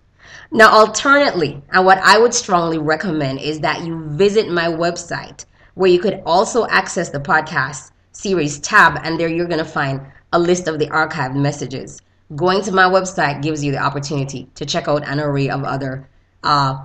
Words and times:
Now, 0.54 0.70
alternately, 0.72 1.64
and 1.72 1.86
what 1.86 2.00
I 2.00 2.18
would 2.18 2.34
strongly 2.34 2.80
recommend 2.80 3.40
is 3.40 3.60
that 3.60 3.86
you 3.86 4.04
visit 4.10 4.50
my 4.50 4.66
website 4.66 5.46
where 5.76 5.92
you 5.92 6.00
could 6.00 6.24
also 6.26 6.66
access 6.68 7.10
the 7.10 7.20
podcast 7.20 7.92
series 8.14 8.58
tab, 8.60 9.00
and 9.04 9.20
there 9.20 9.28
you're 9.28 9.46
going 9.46 9.60
to 9.60 9.66
find 9.66 10.02
a 10.34 10.40
list 10.40 10.68
of 10.68 10.80
the 10.80 10.88
archived 10.88 11.36
messages. 11.36 12.02
Going 12.36 12.64
to 12.64 12.72
my 12.72 12.86
website 12.86 13.44
gives 13.44 13.64
you 13.64 13.72
the 13.72 13.78
opportunity 13.78 14.50
to 14.56 14.66
check 14.66 14.88
out 14.88 15.08
an 15.08 15.20
array 15.20 15.50
of 15.50 15.64
other 15.64 16.10
uh, 16.44 16.80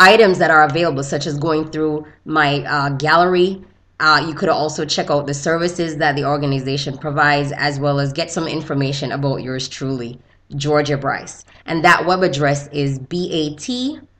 items 0.00 0.38
that 0.38 0.50
are 0.50 0.64
available, 0.64 1.04
such 1.04 1.26
as 1.26 1.38
going 1.38 1.70
through 1.70 2.06
my 2.24 2.64
uh, 2.64 2.88
gallery. 2.90 3.62
Uh, 4.00 4.24
you 4.26 4.34
could 4.34 4.48
also 4.48 4.84
check 4.86 5.10
out 5.10 5.26
the 5.26 5.34
services 5.34 5.98
that 5.98 6.16
the 6.16 6.24
organization 6.24 6.96
provides, 6.98 7.52
as 7.52 7.78
well 7.78 8.00
as 8.00 8.12
get 8.12 8.30
some 8.30 8.48
information 8.48 9.12
about 9.12 9.42
yours 9.42 9.68
truly, 9.68 10.18
Georgia 10.56 10.96
Bryce. 10.96 11.44
And 11.66 11.84
that 11.84 12.06
web 12.06 12.22
address 12.22 12.66
is 12.68 12.98
batpllc.com. 12.98 14.16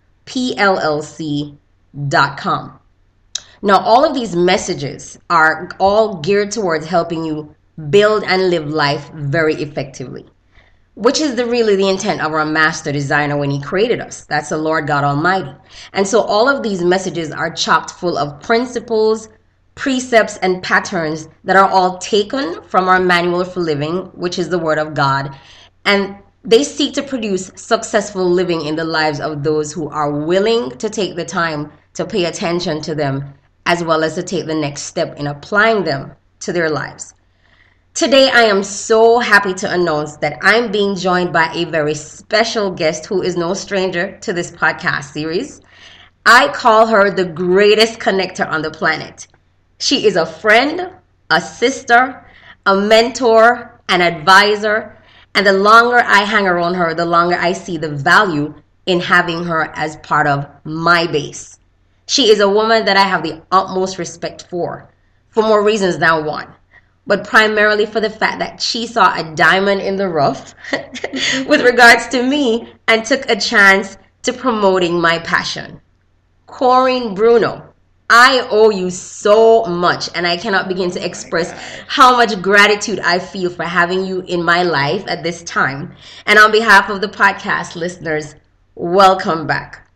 Now, 3.62 3.78
all 3.80 4.04
of 4.04 4.14
these 4.14 4.34
messages 4.36 5.18
are 5.28 5.68
all 5.78 6.16
geared 6.16 6.50
towards 6.50 6.86
helping 6.86 7.24
you 7.24 7.54
build 7.88 8.22
and 8.24 8.50
live 8.50 8.68
life 8.68 9.10
very 9.14 9.54
effectively 9.54 10.26
which 10.94 11.20
is 11.20 11.36
the 11.36 11.46
really 11.46 11.76
the 11.76 11.88
intent 11.88 12.20
of 12.20 12.32
our 12.32 12.44
master 12.44 12.92
designer 12.92 13.36
when 13.36 13.50
he 13.50 13.60
created 13.60 14.00
us. 14.00 14.24
That's 14.26 14.48
the 14.48 14.58
lord 14.58 14.86
god 14.86 15.04
almighty. 15.04 15.54
And 15.92 16.06
so 16.06 16.20
all 16.20 16.48
of 16.48 16.62
these 16.62 16.82
messages 16.82 17.30
are 17.30 17.50
chocked 17.50 17.92
full 17.92 18.18
of 18.18 18.40
principles 18.42 19.28
precepts 19.76 20.36
and 20.38 20.62
patterns 20.62 21.28
that 21.44 21.56
are 21.56 21.68
all 21.68 21.96
taken 21.98 22.60
from 22.64 22.88
our 22.88 23.00
manual 23.00 23.44
for 23.44 23.60
living 23.60 24.10
which 24.14 24.38
is 24.38 24.48
the 24.48 24.58
word 24.58 24.78
of 24.78 24.94
god. 24.94 25.34
And 25.84 26.16
they 26.44 26.64
seek 26.64 26.94
to 26.94 27.02
produce 27.02 27.50
successful 27.54 28.28
living 28.28 28.64
in 28.64 28.76
the 28.76 28.84
lives 28.84 29.20
of 29.20 29.42
those 29.42 29.72
who 29.72 29.88
are 29.88 30.10
willing 30.10 30.70
to 30.78 30.90
take 30.90 31.16
the 31.16 31.24
time 31.24 31.72
to 31.94 32.04
pay 32.04 32.24
attention 32.24 32.80
to 32.82 32.94
them 32.94 33.32
as 33.66 33.84
well 33.84 34.02
as 34.02 34.14
to 34.16 34.22
take 34.22 34.46
the 34.46 34.54
next 34.54 34.82
step 34.82 35.16
in 35.18 35.26
applying 35.26 35.84
them 35.84 36.12
to 36.40 36.52
their 36.52 36.70
lives 36.70 37.14
Today, 37.92 38.30
I 38.30 38.42
am 38.42 38.62
so 38.62 39.18
happy 39.18 39.52
to 39.54 39.70
announce 39.70 40.16
that 40.18 40.38
I'm 40.42 40.70
being 40.70 40.94
joined 40.94 41.32
by 41.32 41.52
a 41.52 41.64
very 41.64 41.94
special 41.94 42.70
guest 42.70 43.04
who 43.06 43.20
is 43.20 43.36
no 43.36 43.52
stranger 43.52 44.16
to 44.20 44.32
this 44.32 44.52
podcast 44.52 45.12
series. 45.12 45.60
I 46.24 46.48
call 46.48 46.86
her 46.86 47.10
the 47.10 47.24
greatest 47.24 47.98
connector 47.98 48.48
on 48.48 48.62
the 48.62 48.70
planet. 48.70 49.26
She 49.78 50.06
is 50.06 50.14
a 50.14 50.24
friend, 50.24 50.88
a 51.30 51.40
sister, 51.40 52.24
a 52.64 52.76
mentor, 52.76 53.80
an 53.88 54.02
advisor, 54.02 54.96
and 55.34 55.44
the 55.44 55.52
longer 55.52 55.98
I 55.98 56.22
hang 56.22 56.46
around 56.46 56.74
her, 56.74 56.94
the 56.94 57.04
longer 57.04 57.36
I 57.36 57.52
see 57.52 57.76
the 57.76 57.90
value 57.90 58.54
in 58.86 59.00
having 59.00 59.44
her 59.44 59.64
as 59.74 59.96
part 59.96 60.28
of 60.28 60.46
my 60.62 61.08
base. 61.08 61.58
She 62.06 62.30
is 62.30 62.38
a 62.38 62.48
woman 62.48 62.84
that 62.84 62.96
I 62.96 63.02
have 63.04 63.24
the 63.24 63.42
utmost 63.50 63.98
respect 63.98 64.46
for, 64.48 64.88
for 65.28 65.42
more 65.42 65.64
reasons 65.64 65.98
than 65.98 66.24
one 66.24 66.54
but 67.06 67.26
primarily 67.26 67.86
for 67.86 68.00
the 68.00 68.10
fact 68.10 68.38
that 68.38 68.60
she 68.60 68.86
saw 68.86 69.14
a 69.14 69.34
diamond 69.34 69.80
in 69.80 69.96
the 69.96 70.08
rough 70.08 70.54
with 71.46 71.62
regards 71.62 72.08
to 72.08 72.22
me 72.22 72.72
and 72.88 73.04
took 73.04 73.28
a 73.28 73.36
chance 73.36 73.96
to 74.22 74.32
promoting 74.32 75.00
my 75.00 75.18
passion. 75.20 75.80
Corhinn 76.46 77.14
Brunot, 77.14 77.62
I 78.10 78.46
owe 78.50 78.70
you 78.70 78.90
so 78.90 79.64
much, 79.66 80.10
and 80.16 80.26
I 80.26 80.36
cannot 80.36 80.66
begin 80.66 80.90
to 80.90 81.00
oh 81.00 81.04
express 81.04 81.52
how 81.86 82.16
much 82.16 82.42
gratitude 82.42 82.98
I 83.00 83.20
feel 83.20 83.50
for 83.50 83.64
having 83.64 84.04
you 84.04 84.22
in 84.22 84.42
my 84.42 84.64
life 84.64 85.04
at 85.06 85.22
this 85.22 85.42
time. 85.44 85.94
And 86.26 86.38
on 86.38 86.50
behalf 86.50 86.90
of 86.90 87.00
the 87.00 87.08
podcast 87.08 87.76
listeners, 87.76 88.34
welcome 88.74 89.46
back. 89.46 89.89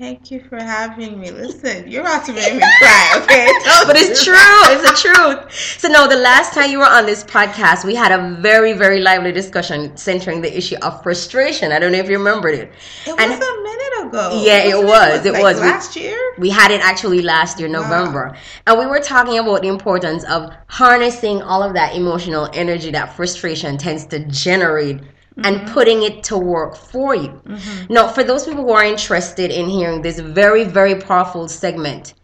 Thank 0.00 0.30
you 0.30 0.40
for 0.40 0.56
having 0.56 1.20
me. 1.20 1.30
Listen, 1.30 1.86
you're 1.86 2.00
about 2.00 2.24
to 2.24 2.32
make 2.32 2.54
me 2.54 2.60
cry, 2.78 3.20
okay? 3.22 3.52
but 3.86 3.96
it's 3.96 4.24
true. 4.24 4.34
It's 4.34 5.02
the 5.02 5.12
truth. 5.12 5.52
So, 5.78 5.88
no, 5.88 6.08
the 6.08 6.16
last 6.16 6.54
time 6.54 6.70
you 6.70 6.78
were 6.78 6.86
on 6.86 7.04
this 7.04 7.22
podcast, 7.22 7.84
we 7.84 7.94
had 7.94 8.10
a 8.10 8.40
very, 8.40 8.72
very 8.72 9.00
lively 9.00 9.30
discussion 9.30 9.94
centering 9.98 10.40
the 10.40 10.56
issue 10.56 10.76
of 10.80 11.02
frustration. 11.02 11.70
I 11.70 11.78
don't 11.78 11.92
know 11.92 11.98
if 11.98 12.08
you 12.08 12.16
remembered 12.16 12.54
it. 12.54 12.72
It 13.06 13.10
and, 13.10 13.30
was 13.30 13.40
a 13.40 13.62
minute 13.62 14.08
ago. 14.08 14.42
Yeah, 14.42 14.64
it 14.64 14.82
was. 14.82 15.26
It 15.26 15.32
was. 15.32 15.38
It 15.38 15.42
was. 15.42 15.60
last 15.60 15.96
year? 15.96 16.18
We 16.38 16.48
had 16.48 16.70
it 16.70 16.80
actually 16.80 17.20
last 17.20 17.60
year, 17.60 17.68
November. 17.68 18.30
Wow. 18.30 18.40
And 18.68 18.78
we 18.78 18.86
were 18.86 19.00
talking 19.00 19.38
about 19.38 19.60
the 19.60 19.68
importance 19.68 20.24
of 20.24 20.50
harnessing 20.68 21.42
all 21.42 21.62
of 21.62 21.74
that 21.74 21.94
emotional 21.94 22.48
energy 22.54 22.90
that 22.92 23.14
frustration 23.14 23.76
tends 23.76 24.06
to 24.06 24.20
generate 24.28 25.02
and 25.36 25.56
mm-hmm. 25.56 25.72
putting 25.72 26.02
it 26.02 26.22
to 26.24 26.36
work 26.36 26.76
for 26.76 27.14
you. 27.14 27.28
Mm-hmm. 27.28 27.92
Now, 27.92 28.08
for 28.08 28.24
those 28.24 28.44
people 28.44 28.64
who 28.64 28.72
are 28.72 28.84
interested 28.84 29.50
in 29.50 29.68
hearing 29.68 30.02
this 30.02 30.18
very, 30.18 30.64
very 30.64 30.94
powerful 30.94 31.48
segment, 31.48 32.14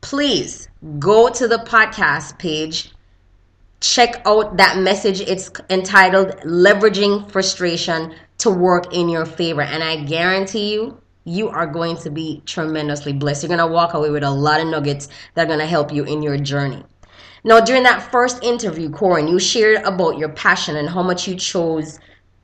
please 0.00 0.68
go 0.98 1.28
to 1.30 1.48
the 1.48 1.58
podcast 1.58 2.38
page, 2.38 2.92
check 3.80 4.22
out 4.26 4.56
that 4.56 4.78
message. 4.78 5.20
It's 5.20 5.50
entitled 5.70 6.36
Leveraging 6.44 7.30
Frustration 7.30 8.14
to 8.38 8.50
Work 8.50 8.92
in 8.92 9.08
Your 9.08 9.24
Favor. 9.24 9.62
And 9.62 9.82
I 9.82 10.04
guarantee 10.04 10.74
you, 10.74 11.00
you 11.24 11.48
are 11.48 11.66
going 11.66 11.96
to 11.98 12.10
be 12.10 12.42
tremendously 12.46 13.12
blessed. 13.12 13.44
You're 13.44 13.56
going 13.56 13.68
to 13.68 13.72
walk 13.72 13.94
away 13.94 14.10
with 14.10 14.24
a 14.24 14.30
lot 14.30 14.60
of 14.60 14.66
nuggets 14.66 15.08
that 15.34 15.44
are 15.44 15.46
going 15.46 15.60
to 15.60 15.66
help 15.66 15.92
you 15.92 16.04
in 16.04 16.22
your 16.22 16.36
journey. 16.36 16.82
Now, 17.44 17.60
during 17.60 17.82
that 17.82 18.10
first 18.10 18.42
interview, 18.42 18.88
Corhinn, 18.88 19.28
you 19.28 19.38
shared 19.38 19.82
about 19.84 20.18
your 20.18 20.28
passion 20.28 20.76
and 20.76 20.88
how 20.88 21.02
much 21.02 21.26
you 21.26 21.34
chose 21.36 21.98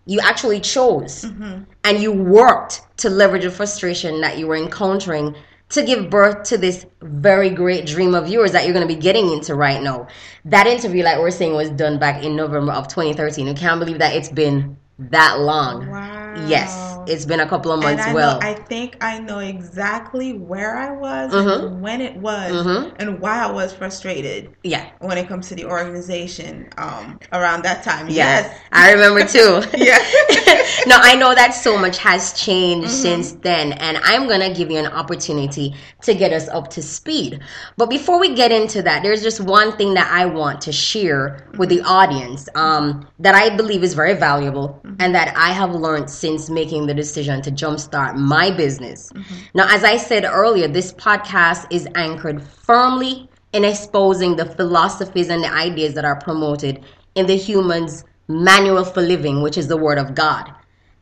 you 0.08 0.20
actually 0.20 0.58
chose 0.58 1.26
mm-hmm. 1.26 1.64
and 1.84 2.02
you 2.02 2.10
worked 2.10 2.80
to 2.96 3.10
leverage 3.10 3.42
the 3.42 3.50
frustration 3.50 4.22
that 4.22 4.38
you 4.38 4.46
were 4.46 4.56
encountering 4.56 5.36
to 5.68 5.82
give 5.82 6.08
birth 6.08 6.44
to 6.44 6.56
this 6.56 6.86
very 7.02 7.50
great 7.50 7.84
dream 7.84 8.14
of 8.14 8.26
yours 8.26 8.52
that 8.52 8.64
you're 8.64 8.72
going 8.72 8.88
to 8.88 8.94
be 8.94 8.98
getting 8.98 9.30
into 9.30 9.54
right 9.54 9.82
now. 9.82 10.08
That 10.46 10.66
interview, 10.66 11.04
like 11.04 11.18
we're 11.18 11.30
saying, 11.30 11.54
was 11.54 11.68
done 11.68 11.98
back 11.98 12.24
in 12.24 12.34
November 12.36 12.72
of 12.72 12.88
2013. 12.88 13.46
You 13.46 13.52
can't 13.52 13.78
believe 13.78 13.98
that 13.98 14.16
it's 14.16 14.30
been 14.30 14.78
that 14.98 15.40
long. 15.40 15.90
Wow. 15.90 16.46
Yes 16.48 16.87
it's 17.08 17.24
been 17.24 17.40
a 17.40 17.48
couple 17.48 17.72
of 17.72 17.82
months. 17.82 18.02
I 18.02 18.12
well, 18.12 18.40
know, 18.40 18.46
I 18.46 18.54
think 18.54 18.96
I 19.00 19.18
know 19.18 19.38
exactly 19.38 20.34
where 20.34 20.76
I 20.76 20.92
was 20.92 21.32
mm-hmm. 21.32 21.66
and 21.66 21.82
when 21.82 22.00
it 22.00 22.16
was 22.16 22.52
mm-hmm. 22.52 22.96
and 22.98 23.20
why 23.20 23.42
I 23.42 23.50
was 23.50 23.72
frustrated. 23.72 24.54
Yeah, 24.62 24.90
when 25.00 25.18
it 25.18 25.28
comes 25.28 25.48
to 25.48 25.54
the 25.54 25.64
organization, 25.64 26.68
um, 26.78 27.18
around 27.32 27.62
that 27.62 27.82
time. 27.82 28.08
Yeah. 28.08 28.40
Yes, 28.40 28.60
I 28.72 28.92
remember 28.92 29.24
too. 29.26 29.62
yeah. 29.76 29.98
no, 30.86 30.96
I 31.00 31.16
know 31.18 31.34
that 31.34 31.52
so 31.54 31.78
much 31.78 31.98
has 31.98 32.32
changed 32.34 32.88
mm-hmm. 32.88 33.02
since 33.02 33.32
then, 33.32 33.72
and 33.72 33.98
I'm 33.98 34.28
gonna 34.28 34.54
give 34.54 34.70
you 34.70 34.78
an 34.78 34.86
opportunity 34.86 35.74
to 36.02 36.14
get 36.14 36.32
us 36.32 36.48
up 36.48 36.68
to 36.70 36.82
speed. 36.82 37.40
But 37.76 37.90
before 37.90 38.18
we 38.20 38.34
get 38.34 38.52
into 38.52 38.82
that, 38.82 39.02
there's 39.02 39.22
just 39.22 39.40
one 39.40 39.76
thing 39.76 39.94
that 39.94 40.10
I 40.12 40.26
want 40.26 40.60
to 40.62 40.72
share 40.72 41.48
with 41.56 41.68
the 41.68 41.80
audience 41.82 42.48
um, 42.54 43.08
that 43.18 43.34
I 43.34 43.54
believe 43.56 43.82
is 43.82 43.94
very 43.94 44.14
valuable 44.14 44.80
mm-hmm. 44.84 44.96
and 45.00 45.14
that 45.14 45.36
I 45.36 45.52
have 45.52 45.74
learned 45.74 46.10
since 46.10 46.50
making 46.50 46.86
the 46.86 46.94
decision 46.98 47.40
to 47.42 47.50
jumpstart 47.50 48.16
my 48.16 48.50
business. 48.50 49.10
Mm-hmm. 49.12 49.34
Now, 49.54 49.74
as 49.74 49.84
I 49.84 49.96
said 49.96 50.24
earlier, 50.24 50.68
this 50.68 50.92
podcast 50.92 51.66
is 51.70 51.88
anchored 51.94 52.42
firmly 52.42 53.30
in 53.54 53.64
exposing 53.64 54.36
the 54.36 54.44
philosophies 54.44 55.30
and 55.30 55.42
the 55.42 55.50
ideas 55.52 55.94
that 55.94 56.04
are 56.04 56.20
promoted 56.20 56.84
in 57.14 57.26
the 57.26 57.36
human's 57.36 58.04
manual 58.28 58.84
for 58.84 59.00
living, 59.00 59.40
which 59.40 59.56
is 59.56 59.68
the 59.68 59.76
Word 59.76 59.98
of 59.98 60.14
God. 60.14 60.52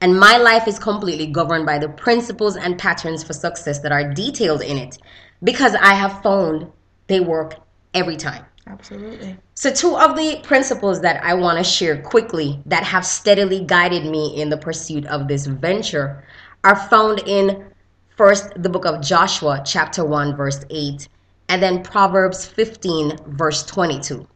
And 0.00 0.18
my 0.20 0.36
life 0.36 0.68
is 0.68 0.78
completely 0.78 1.26
governed 1.26 1.66
by 1.66 1.78
the 1.78 1.88
principles 1.88 2.56
and 2.56 2.78
patterns 2.78 3.24
for 3.24 3.32
success 3.32 3.80
that 3.80 3.92
are 3.92 4.12
detailed 4.12 4.62
in 4.62 4.76
it 4.76 4.98
because 5.42 5.74
I 5.74 5.94
have 5.94 6.22
found 6.22 6.70
they 7.08 7.20
work 7.20 7.54
every 7.94 8.16
time. 8.16 8.44
Absolutely. 8.66 9.36
So, 9.58 9.72
two 9.72 9.96
of 9.96 10.16
the 10.16 10.38
principles 10.42 11.00
that 11.00 11.24
I 11.24 11.32
want 11.32 11.56
to 11.56 11.64
share 11.64 12.02
quickly 12.02 12.60
that 12.66 12.82
have 12.84 13.06
steadily 13.06 13.64
guided 13.64 14.04
me 14.04 14.38
in 14.38 14.50
the 14.50 14.58
pursuit 14.58 15.06
of 15.06 15.28
this 15.28 15.46
venture 15.46 16.22
are 16.62 16.76
found 16.76 17.22
in 17.24 17.64
first 18.18 18.62
the 18.62 18.68
book 18.68 18.84
of 18.84 19.00
Joshua, 19.00 19.62
chapter 19.64 20.04
1, 20.04 20.36
verse 20.36 20.62
8, 20.68 21.08
and 21.48 21.62
then 21.62 21.82
Proverbs 21.82 22.44
15, 22.44 23.16
verse 23.28 23.64
22. 23.64 24.28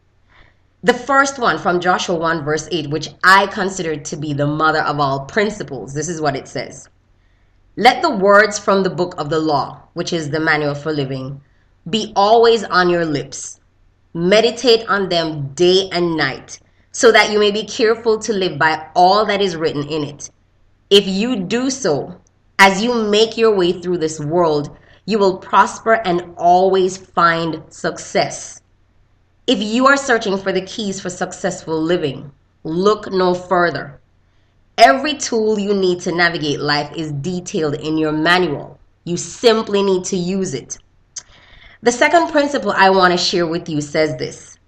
The 0.85 0.95
first 0.95 1.39
one 1.39 1.59
from 1.59 1.81
Joshua 1.81 2.17
1, 2.17 2.43
verse 2.43 2.67
8, 2.73 2.89
which 2.89 3.11
I 3.23 3.47
consider 3.49 3.97
to 3.97 4.17
be 4.17 4.33
the 4.33 4.47
mother 4.47 4.81
of 4.81 5.01
all 5.01 5.27
principles, 5.27 5.93
this 5.93 6.09
is 6.09 6.23
what 6.23 6.35
it 6.35 6.49
says 6.49 6.89
Let 7.77 8.01
the 8.01 8.17
words 8.17 8.59
from 8.59 8.83
the 8.83 8.89
book 8.89 9.15
of 9.19 9.29
the 9.29 9.39
law, 9.39 9.83
which 9.93 10.15
is 10.15 10.31
the 10.31 10.41
manual 10.41 10.75
for 10.75 10.93
living, 10.95 11.43
be 11.91 12.15
always 12.17 12.65
on 12.65 12.89
your 12.89 13.05
lips 13.05 13.60
Meditate 14.13 14.89
on 14.89 15.09
them 15.09 15.55
day 15.55 15.89
and 15.93 16.17
night, 16.17 16.59
so 16.93 17.13
that 17.13 17.31
you 17.31 17.39
may 17.39 17.51
be 17.51 17.65
careful 17.65 18.19
to 18.19 18.33
live 18.33 18.59
by 18.59 18.89
all 18.95 19.25
that 19.27 19.41
is 19.41 19.57
written 19.57 19.85
in 19.85 20.03
it. 20.03 20.31
If 20.91 21.07
you 21.07 21.37
do 21.37 21.71
so, 21.71 22.21
as 22.59 22.83
you 22.83 22.93
make 22.93 23.37
your 23.37 23.55
way 23.55 23.81
through 23.81 23.99
this 23.99 24.19
world, 24.19 24.77
you 25.07 25.19
will 25.19 25.39
prosper 25.39 25.95
and 25.95 26.35
always 26.37 26.97
find 26.97 27.63
success. 27.69 28.61
If 29.47 29.61
you 29.61 29.87
are 29.87 29.97
searching 29.97 30.37
for 30.37 30.53
the 30.53 30.63
keys 30.63 31.01
for 31.01 31.11
successful 31.11 31.81
living, 31.81 32.33
look 32.65 33.11
no 33.11 33.35
further. 33.35 34.01
Every 34.77 35.15
tool 35.15 35.59
you 35.59 35.75
need 35.75 36.01
to 36.01 36.13
navigate 36.13 36.61
life 36.61 36.93
is 36.97 37.13
detailed 37.13 37.75
in 37.75 37.99
your 37.99 38.13
manual. 38.13 38.79
You 39.05 39.17
simply 39.17 39.83
need 39.83 40.05
to 40.05 40.17
use 40.17 40.55
it. 40.55 40.79
The 41.83 41.93
second 41.93 42.29
principle 42.29 42.73
I 42.73 42.91
want 42.91 43.13
to 43.13 43.19
share 43.19 43.47
with 43.47 43.69
you 43.69 43.81
says 43.81 44.17
this 44.17 44.59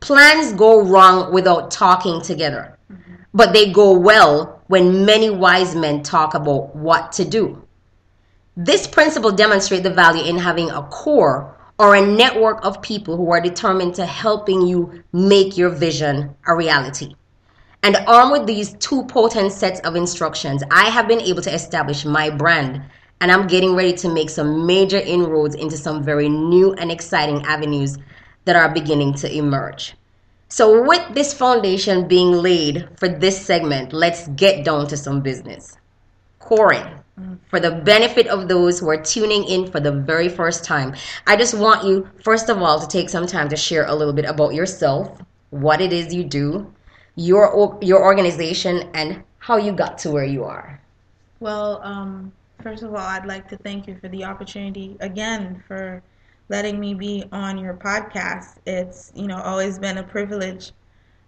Plans 0.00 0.52
go 0.52 0.82
wrong 0.82 1.32
without 1.32 1.70
talking 1.70 2.20
together, 2.20 2.78
mm-hmm. 2.92 3.14
but 3.32 3.54
they 3.54 3.72
go 3.72 3.98
well 3.98 4.62
when 4.66 5.06
many 5.06 5.30
wise 5.30 5.74
men 5.74 6.02
talk 6.02 6.34
about 6.34 6.76
what 6.76 7.12
to 7.12 7.24
do. 7.24 7.66
This 8.56 8.86
principle 8.86 9.32
demonstrates 9.32 9.84
the 9.84 9.90
value 9.90 10.24
in 10.24 10.36
having 10.36 10.70
a 10.70 10.82
core 10.82 11.56
or 11.78 11.94
a 11.94 12.06
network 12.06 12.62
of 12.62 12.82
people 12.82 13.16
who 13.16 13.32
are 13.32 13.40
determined 13.40 13.94
to 13.94 14.04
helping 14.04 14.66
you 14.66 15.02
make 15.14 15.56
your 15.56 15.70
vision 15.70 16.36
a 16.46 16.54
reality. 16.54 17.14
And 17.82 17.96
armed 18.06 18.32
with 18.32 18.46
these 18.46 18.74
two 18.74 19.04
potent 19.04 19.52
sets 19.52 19.80
of 19.80 19.96
instructions, 19.96 20.62
I 20.70 20.90
have 20.90 21.08
been 21.08 21.22
able 21.22 21.40
to 21.40 21.54
establish 21.54 22.04
my 22.04 22.28
brand 22.28 22.82
and 23.20 23.30
I'm 23.30 23.46
getting 23.46 23.74
ready 23.74 23.92
to 23.94 24.08
make 24.08 24.30
some 24.30 24.66
major 24.66 24.98
inroads 24.98 25.54
into 25.54 25.76
some 25.76 26.02
very 26.02 26.28
new 26.28 26.72
and 26.74 26.90
exciting 26.90 27.44
avenues 27.44 27.98
that 28.44 28.56
are 28.56 28.72
beginning 28.72 29.14
to 29.14 29.32
emerge. 29.32 29.94
So, 30.48 30.82
with 30.82 31.14
this 31.14 31.32
foundation 31.32 32.08
being 32.08 32.32
laid 32.32 32.88
for 32.96 33.08
this 33.08 33.40
segment, 33.40 33.92
let's 33.92 34.26
get 34.28 34.64
down 34.64 34.88
to 34.88 34.96
some 34.96 35.20
business. 35.20 35.76
Corhinn. 36.40 37.00
For 37.50 37.60
the 37.60 37.70
benefit 37.70 38.26
of 38.28 38.48
those 38.48 38.80
who 38.80 38.88
are 38.88 39.00
tuning 39.00 39.44
in 39.44 39.70
for 39.70 39.78
the 39.78 39.92
very 39.92 40.28
first 40.28 40.64
time, 40.64 40.94
I 41.26 41.36
just 41.36 41.52
want 41.52 41.84
you, 41.84 42.08
first 42.24 42.48
of 42.48 42.62
all, 42.62 42.80
to 42.80 42.88
take 42.88 43.10
some 43.10 43.26
time 43.26 43.48
to 43.50 43.56
share 43.56 43.84
a 43.86 43.94
little 43.94 44.14
bit 44.14 44.24
about 44.24 44.54
yourself, 44.54 45.20
what 45.50 45.82
it 45.82 45.92
is 45.92 46.14
you 46.14 46.24
do, 46.24 46.72
your 47.16 47.78
your 47.82 48.02
organization, 48.02 48.88
and 48.94 49.22
how 49.38 49.58
you 49.58 49.72
got 49.72 49.98
to 49.98 50.10
where 50.10 50.24
you 50.24 50.44
are. 50.44 50.80
Well, 51.40 51.80
um, 51.82 52.32
First 52.62 52.82
of 52.82 52.90
all, 52.90 52.98
I'd 52.98 53.26
like 53.26 53.48
to 53.48 53.56
thank 53.58 53.86
you 53.86 53.96
for 54.00 54.08
the 54.08 54.24
opportunity 54.24 54.96
again 55.00 55.62
for 55.66 56.02
letting 56.48 56.78
me 56.80 56.94
be 56.94 57.24
on 57.32 57.58
your 57.58 57.74
podcast. 57.74 58.56
It's, 58.66 59.12
you 59.14 59.26
know, 59.26 59.40
always 59.40 59.78
been 59.78 59.98
a 59.98 60.02
privilege 60.02 60.72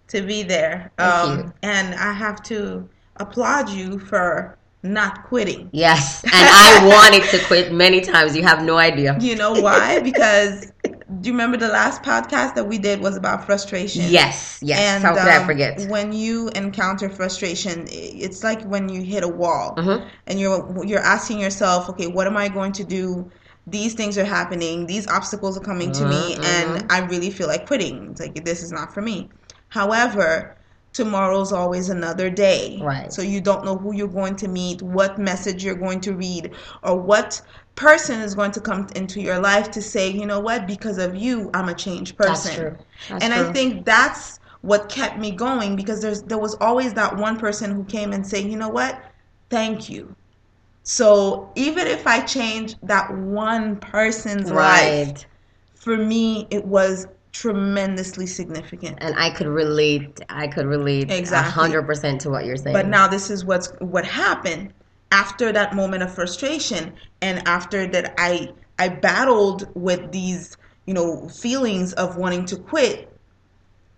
to 0.09 0.21
be 0.21 0.43
there. 0.43 0.91
Um. 0.99 1.53
And 1.63 1.95
I 1.95 2.11
have 2.11 2.43
to 2.43 2.87
applaud 3.17 3.69
you 3.69 3.99
for 3.99 4.57
not 4.83 5.23
quitting. 5.23 5.69
Yes. 5.71 6.23
And 6.25 6.33
I 6.33 6.85
wanted 6.85 7.23
to 7.29 7.45
quit 7.45 7.71
many 7.71 8.01
times. 8.01 8.35
You 8.35 8.43
have 8.43 8.63
no 8.63 8.77
idea. 8.77 9.17
You 9.19 9.35
know 9.35 9.53
why? 9.53 9.99
Because 10.03 10.72
do 11.19 11.27
you 11.27 11.33
remember 11.33 11.57
the 11.57 11.67
last 11.67 12.03
podcast 12.03 12.55
that 12.55 12.67
we 12.67 12.77
did 12.77 13.01
was 13.01 13.15
about 13.15 13.45
frustration? 13.45 14.03
Yes, 14.07 14.59
yes. 14.61 14.79
And, 14.79 15.03
How 15.03 15.13
could 15.13 15.31
um, 15.31 15.43
I 15.43 15.45
forget? 15.45 15.89
When 15.89 16.11
you 16.13 16.49
encounter 16.49 17.09
frustration, 17.09 17.85
it's 17.89 18.43
like 18.43 18.63
when 18.63 18.89
you 18.89 19.01
hit 19.01 19.23
a 19.23 19.27
wall, 19.27 19.75
mm-hmm. 19.77 20.07
and 20.27 20.39
you're 20.39 20.85
you're 20.85 20.99
asking 20.99 21.39
yourself, 21.39 21.89
okay, 21.89 22.07
what 22.07 22.27
am 22.27 22.37
I 22.37 22.49
going 22.49 22.71
to 22.73 22.83
do? 22.83 23.29
These 23.67 23.93
things 23.93 24.17
are 24.17 24.25
happening. 24.25 24.85
These 24.85 25.07
obstacles 25.07 25.57
are 25.57 25.61
coming 25.61 25.91
mm-hmm. 25.91 26.03
to 26.03 26.09
me, 26.09 26.35
mm-hmm. 26.35 26.75
and 26.77 26.91
I 26.91 26.99
really 26.99 27.29
feel 27.29 27.47
like 27.47 27.67
quitting. 27.67 28.11
It's 28.11 28.21
like 28.21 28.43
this 28.43 28.63
is 28.63 28.71
not 28.71 28.93
for 28.93 29.01
me. 29.01 29.29
However, 29.69 30.57
tomorrow's 30.93 31.51
always 31.51 31.89
another 31.89 32.29
day. 32.29 32.79
Right. 32.81 33.11
So 33.11 33.21
you 33.21 33.41
don't 33.41 33.65
know 33.65 33.75
who 33.77 33.93
you're 33.93 34.07
going 34.07 34.35
to 34.37 34.47
meet, 34.47 34.81
what 34.81 35.17
message 35.17 35.63
you're 35.63 35.75
going 35.75 35.99
to 36.01 36.13
read, 36.13 36.51
or 36.83 36.95
what 36.95 37.41
person 37.75 38.19
is 38.21 38.35
going 38.35 38.51
to 38.51 38.61
come 38.61 38.87
into 38.95 39.21
your 39.21 39.39
life 39.39 39.71
to 39.71 39.81
say, 39.81 40.09
you 40.09 40.25
know 40.25 40.39
what, 40.39 40.67
because 40.67 40.97
of 40.97 41.15
you, 41.15 41.49
I'm 41.53 41.69
a 41.69 41.73
changed 41.73 42.17
person. 42.17 42.51
That's 42.51 42.55
true. 42.55 42.77
That's 43.09 43.23
and 43.23 43.33
true. 43.33 43.49
I 43.49 43.53
think 43.53 43.85
that's 43.85 44.39
what 44.61 44.89
kept 44.89 45.19
me 45.19 45.31
going 45.31 45.75
because 45.75 46.01
there's 46.01 46.23
there 46.23 46.37
was 46.37 46.55
always 46.55 46.93
that 46.93 47.15
one 47.17 47.37
person 47.37 47.71
who 47.71 47.83
came 47.83 48.13
and 48.13 48.25
say, 48.25 48.41
you 48.41 48.55
know 48.55 48.69
what, 48.69 49.03
thank 49.49 49.89
you. 49.89 50.15
So 50.83 51.51
even 51.55 51.87
if 51.87 52.07
I 52.07 52.21
change 52.21 52.75
that 52.83 53.13
one 53.15 53.77
person's 53.77 54.51
right. 54.51 55.07
life, 55.07 55.25
for 55.75 55.97
me 55.97 56.47
it 56.49 56.63
was 56.63 57.07
tremendously 57.33 58.27
significant. 58.27 58.97
And 59.01 59.17
I 59.17 59.31
could 59.31 59.47
relate. 59.47 60.21
I 60.29 60.47
could 60.47 60.67
relate 60.67 61.11
exactly 61.11 61.51
hundred 61.51 61.83
percent 61.83 62.21
to 62.21 62.29
what 62.29 62.45
you're 62.45 62.55
saying. 62.55 62.73
But 62.73 62.87
now 62.87 63.07
this 63.07 63.29
is 63.29 63.43
what's 63.43 63.69
what 63.79 64.05
happened 64.05 64.73
after 65.13 65.51
that 65.51 65.75
moment 65.75 66.01
of 66.01 66.13
frustration 66.13 66.91
and 67.21 67.47
after 67.47 67.87
that 67.87 68.15
I 68.17 68.51
I 68.79 68.89
battled 68.89 69.69
with 69.75 70.11
these, 70.11 70.57
you 70.87 70.95
know, 70.95 71.29
feelings 71.29 71.93
of 71.93 72.17
wanting 72.17 72.45
to 72.47 72.57
quit. 72.57 73.09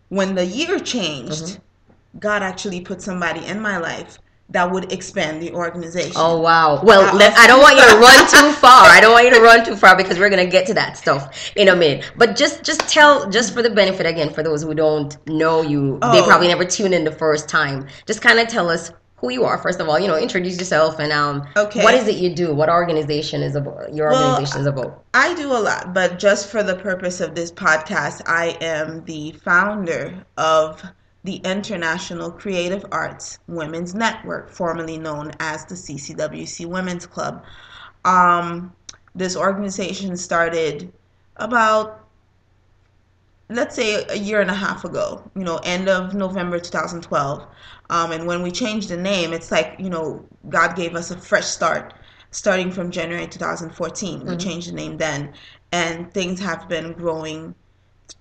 When 0.09 0.35
the 0.35 0.45
year 0.45 0.77
changed, 0.77 1.43
mm-hmm. 1.43 2.19
God 2.19 2.43
actually 2.43 2.81
put 2.81 3.01
somebody 3.01 3.43
in 3.45 3.61
my 3.61 3.77
life 3.77 4.19
that 4.49 4.69
would 4.69 4.91
expand 4.91 5.41
the 5.41 5.51
organization. 5.53 6.13
Oh 6.15 6.39
wow! 6.39 6.83
Well, 6.83 7.15
let, 7.15 7.35
I 7.37 7.47
don't 7.47 7.61
want 7.61 7.77
you 7.77 7.87
to 7.89 7.97
run 7.97 8.27
too 8.29 8.51
far. 8.59 8.85
I 8.85 8.99
don't 9.01 9.13
want 9.13 9.25
you 9.25 9.33
to 9.33 9.41
run 9.41 9.65
too 9.65 9.75
far 9.75 9.95
because 9.97 10.19
we're 10.19 10.29
gonna 10.29 10.45
get 10.45 10.67
to 10.67 10.73
that 10.75 10.97
stuff 10.97 11.51
in 11.55 11.69
a 11.69 11.75
minute. 11.75 12.11
But 12.17 12.35
just 12.35 12.63
just 12.63 12.81
tell, 12.81 13.29
just 13.29 13.53
for 13.53 13.63
the 13.63 13.69
benefit 13.69 14.05
again, 14.05 14.31
for 14.33 14.43
those 14.43 14.61
who 14.61 14.75
don't 14.75 15.17
know 15.27 15.61
you, 15.61 15.97
oh. 16.01 16.11
they 16.11 16.21
probably 16.27 16.49
never 16.49 16.65
tuned 16.65 16.93
in 16.93 17.05
the 17.05 17.11
first 17.11 17.49
time. 17.49 17.87
Just 18.05 18.21
kind 18.21 18.37
of 18.37 18.47
tell 18.47 18.69
us 18.69 18.91
who 19.17 19.31
you 19.31 19.43
are 19.45 19.57
first 19.57 19.79
of 19.79 19.87
all 19.87 19.99
you 19.99 20.07
know 20.07 20.17
introduce 20.17 20.57
yourself 20.57 20.99
and 20.99 21.11
um 21.11 21.47
okay. 21.55 21.83
what 21.83 21.93
is 21.93 22.07
it 22.07 22.15
you 22.15 22.33
do? 22.33 22.53
What 22.53 22.69
organization 22.69 23.41
is 23.41 23.55
about 23.55 23.93
your 23.93 24.09
well, 24.09 24.31
organization 24.31 24.61
is 24.61 24.67
about? 24.67 25.03
I 25.13 25.33
do 25.35 25.51
a 25.51 25.59
lot 25.59 25.93
but 25.93 26.19
just 26.19 26.49
for 26.49 26.63
the 26.63 26.75
purpose 26.75 27.21
of 27.21 27.35
this 27.35 27.51
podcast 27.51 28.21
i 28.25 28.57
am 28.61 29.03
the 29.05 29.31
founder 29.43 30.25
of 30.37 30.83
the 31.23 31.37
international 31.37 32.29
creative 32.31 32.85
arts 32.91 33.39
women's 33.47 33.95
network 33.95 34.49
formerly 34.51 34.97
known 34.97 35.31
as 35.39 35.65
the 35.65 35.75
ccwc 35.75 36.65
women's 36.65 37.05
club. 37.05 37.43
Um 38.03 38.73
this 39.15 39.37
organization 39.37 40.17
started 40.17 40.91
about 41.37 42.04
let's 43.49 43.75
say 43.75 44.03
a 44.09 44.17
year 44.17 44.41
and 44.41 44.49
a 44.49 44.55
half 44.55 44.85
ago, 44.85 45.29
you 45.35 45.43
know, 45.43 45.57
end 45.63 45.87
of 45.87 46.13
November 46.13 46.59
2012. 46.59 47.47
Um, 47.89 48.11
and 48.11 48.25
when 48.25 48.41
we 48.41 48.51
changed 48.51 48.89
the 48.89 48.97
name, 48.97 49.33
it's 49.33 49.51
like, 49.51 49.75
you 49.77 49.89
know, 49.89 50.25
God 50.49 50.75
gave 50.75 50.95
us 50.95 51.11
a 51.11 51.17
fresh 51.17 51.45
start 51.45 51.93
starting 52.31 52.71
from 52.71 52.91
January 52.91 53.27
2014. 53.27 54.19
Mm-hmm. 54.19 54.29
We 54.29 54.37
changed 54.37 54.69
the 54.69 54.73
name 54.73 54.97
then, 54.97 55.33
and 55.71 56.11
things 56.11 56.39
have 56.39 56.67
been 56.67 56.93
growing 56.93 57.53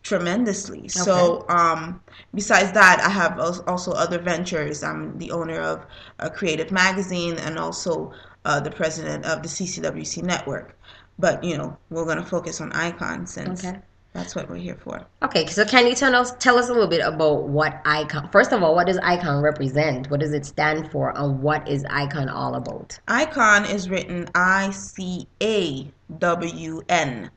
tremendously. 0.03 0.81
Okay. 0.81 0.89
So, 0.89 1.47
um, 1.49 2.01
besides 2.35 2.73
that, 2.73 3.01
I 3.01 3.09
have 3.09 3.39
also 3.67 3.93
other 3.93 4.19
ventures. 4.19 4.83
I'm 4.83 5.19
the 5.19 5.31
owner 5.31 5.61
of 5.61 5.87
a 6.19 6.29
creative 6.31 6.71
magazine 6.71 7.39
and 7.39 7.59
also 7.59 8.13
uh, 8.45 8.61
the 8.61 8.71
president 8.71 9.25
of 9.25 9.43
the 9.43 9.49
CCWC 9.49 10.23
network. 10.23 10.79
But, 11.19 11.43
you 11.43 11.57
know, 11.57 11.77
we're 11.91 12.05
going 12.05 12.19
to 12.19 12.25
focus 12.25 12.61
on 12.61 12.73
Icon 12.73 13.27
since. 13.27 13.65
Okay 13.65 13.81
that's 14.15 14.35
what 14.35 14.49
we're 14.49 14.57
here 14.57 14.77
for. 14.77 15.05
Okay, 15.23 15.45
so 15.47 15.65
can 15.65 15.87
you 15.87 15.95
tell 15.95 16.15
us 16.15 16.35
tell 16.39 16.57
us 16.57 16.69
a 16.69 16.73
little 16.73 16.89
bit 16.89 17.01
about 17.01 17.49
what 17.49 17.83
icon? 17.85 18.31
First 18.31 18.53
of 18.53 18.63
all, 18.63 18.75
what 18.75 18.87
does 18.87 18.97
icon 18.99 19.43
represent? 19.43 20.09
What 20.09 20.21
does 20.21 20.33
it 20.33 20.47
stand 20.47 20.91
for, 20.91 21.13
and 21.19 21.43
what 21.43 21.69
is 21.69 21.85
icon 21.91 22.29
all 22.29 22.55
about? 22.55 22.99
Icon 23.09 23.67
is 23.67 23.91
written 23.91 24.29
I 24.35 24.71
C 24.71 25.27
A 25.43 25.93
W 26.19 26.81
N. 26.89 27.31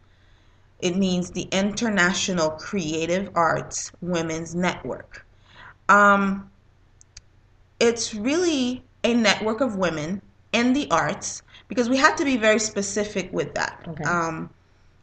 It 0.80 0.96
means 0.96 1.32
the 1.32 1.48
International 1.52 2.52
Creative 2.52 3.32
Arts 3.34 3.92
Women's 4.02 4.54
Network. 4.54 5.26
Um, 5.90 6.52
it's 7.80 8.14
really 8.14 8.84
a 9.04 9.16
network 9.16 9.62
of 9.62 9.78
women 9.78 10.22
in 10.54 10.74
the 10.74 10.90
arts 10.92 11.42
because 11.68 11.90
we 11.90 11.98
have 11.98 12.16
to 12.18 12.24
be 12.24 12.38
very 12.38 12.60
specific 12.60 13.34
with 13.34 13.56
that. 13.56 13.84
Okay. 13.88 14.04
Um, 14.04 14.52